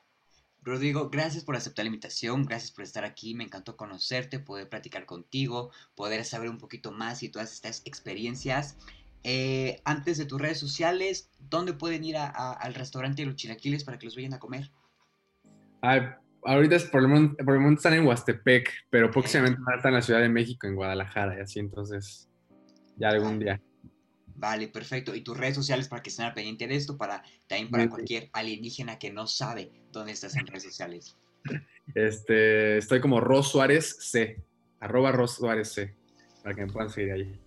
Rodrigo, 0.62 1.11
gracias 1.11 1.44
por 1.44 1.57
aceptar 1.57 1.85
la 1.85 1.88
invitación, 1.88 2.47
gracias 2.47 2.73
por 2.73 2.85
estar 2.85 3.05
aquí, 3.05 3.35
me 3.35 3.44
encantó 3.44 3.77
conocerte, 3.77 4.38
poder 4.38 4.68
platicar 4.68 5.05
contigo, 5.05 5.70
poder 5.94 6.25
saber 6.25 6.49
un 6.49 6.57
poquito 6.57 6.90
más 6.90 7.23
y 7.23 7.29
todas 7.29 7.53
estas 7.53 7.83
experiencias. 7.85 8.77
Eh, 9.25 9.83
antes 9.85 10.16
de 10.16 10.25
tus 10.25 10.40
redes 10.40 10.59
sociales, 10.59 11.29
¿dónde 11.38 11.75
pueden 11.75 12.03
ir 12.05 12.16
al 12.16 12.75
restaurante 12.75 13.23
de 13.23 13.27
los 13.27 13.37
chilaquiles 13.37 13.85
para 13.85 13.99
que 13.99 14.07
los 14.07 14.16
vayan 14.16 14.33
a 14.33 14.38
comer? 14.38 14.70
Ahorita 16.44 16.76
es 16.76 16.85
por, 16.85 17.02
el 17.02 17.09
momento, 17.09 17.42
están 17.74 17.94
en 17.94 18.07
Huastepec, 18.07 18.70
pero 18.90 19.11
próximamente 19.11 19.61
van 19.64 19.74
a 19.74 19.76
estar 19.76 19.90
en 19.90 19.96
la 19.96 20.02
Ciudad 20.02 20.20
de 20.20 20.28
México, 20.28 20.66
en 20.66 20.76
Guadalajara, 20.76 21.38
y 21.38 21.40
así, 21.40 21.59
entonces 21.59 22.28
ya 22.96 23.09
algún 23.09 23.38
día. 23.38 23.61
Vale, 24.37 24.68
perfecto. 24.68 25.14
Y 25.14 25.22
tus 25.22 25.37
redes 25.37 25.54
sociales 25.54 25.88
para 25.88 26.02
que 26.02 26.11
estén 26.11 26.26
al 26.26 26.35
pendiente 26.35 26.66
de 26.66 26.74
esto, 26.74 26.96
para 26.96 27.22
también 27.46 27.70
para 27.70 27.88
cualquier 27.88 28.30
alienígena 28.33 28.98
que 28.98 29.12
no 29.12 29.26
sabe 29.26 29.70
dónde 29.92 30.12
estás 30.12 30.37
en 30.37 30.46
redes 30.46 30.64
sociales. 30.64 31.16
Este, 31.94 32.78
estoy 32.78 33.00
como 33.00 33.20
Ros 33.20 33.50
Suárez 33.50 33.96
C, 34.00 34.42
arroba 34.80 35.12
Ros 35.12 35.35
Suárez 35.37 35.72
C, 35.72 35.94
para 36.42 36.54
que 36.54 36.66
me 36.66 36.72
puedan 36.72 36.90
seguir 36.90 37.12
ahí. 37.12 37.40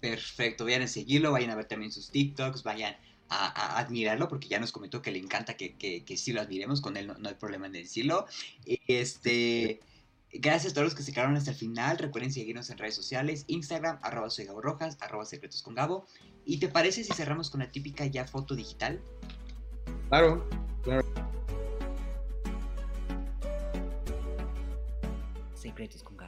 Perfecto, 0.00 0.64
vayan 0.64 0.82
a 0.82 0.86
seguirlo, 0.86 1.32
vayan 1.32 1.50
a 1.50 1.56
ver 1.56 1.66
también 1.66 1.90
sus 1.90 2.10
TikToks, 2.10 2.62
vayan 2.62 2.96
a, 3.30 3.78
admirarlo, 3.78 4.28
porque 4.28 4.48
ya 4.48 4.58
nos 4.58 4.72
comentó 4.72 5.00
que 5.00 5.10
le 5.10 5.18
encanta 5.18 5.54
que, 5.56 5.76
que, 5.76 6.04
que 6.04 6.16
sí 6.16 6.32
lo 6.32 6.40
admiremos, 6.40 6.80
con 6.80 6.96
él 6.96 7.06
no, 7.06 7.14
no 7.14 7.28
hay 7.28 7.36
problema 7.36 7.66
en 7.66 7.72
decirlo. 7.72 8.26
Este, 8.66 9.80
Gracias 10.32 10.72
a 10.72 10.74
todos 10.74 10.84
los 10.84 10.94
que 10.94 11.02
se 11.02 11.12
quedaron 11.12 11.36
hasta 11.36 11.50
el 11.50 11.56
final. 11.56 11.98
Recuerden 11.98 12.32
seguirnos 12.32 12.70
en 12.70 12.78
redes 12.78 12.94
sociales, 12.94 13.44
Instagram, 13.48 13.98
arroba 14.02 14.30
soy 14.30 14.44
Gabo 14.44 14.60
Rojas, 14.60 14.96
arroba 15.00 15.24
secretos 15.24 15.60
con 15.60 15.74
Gabo. 15.74 16.06
¿Y 16.44 16.58
te 16.58 16.68
parece 16.68 17.02
si 17.02 17.12
cerramos 17.12 17.50
con 17.50 17.60
la 17.60 17.72
típica 17.72 18.06
ya 18.06 18.24
foto 18.24 18.54
digital? 18.54 19.00
Claro, 20.08 20.48
claro. 20.82 21.04
Secretos 25.54 26.04
con 26.04 26.16
Gabo. 26.16 26.20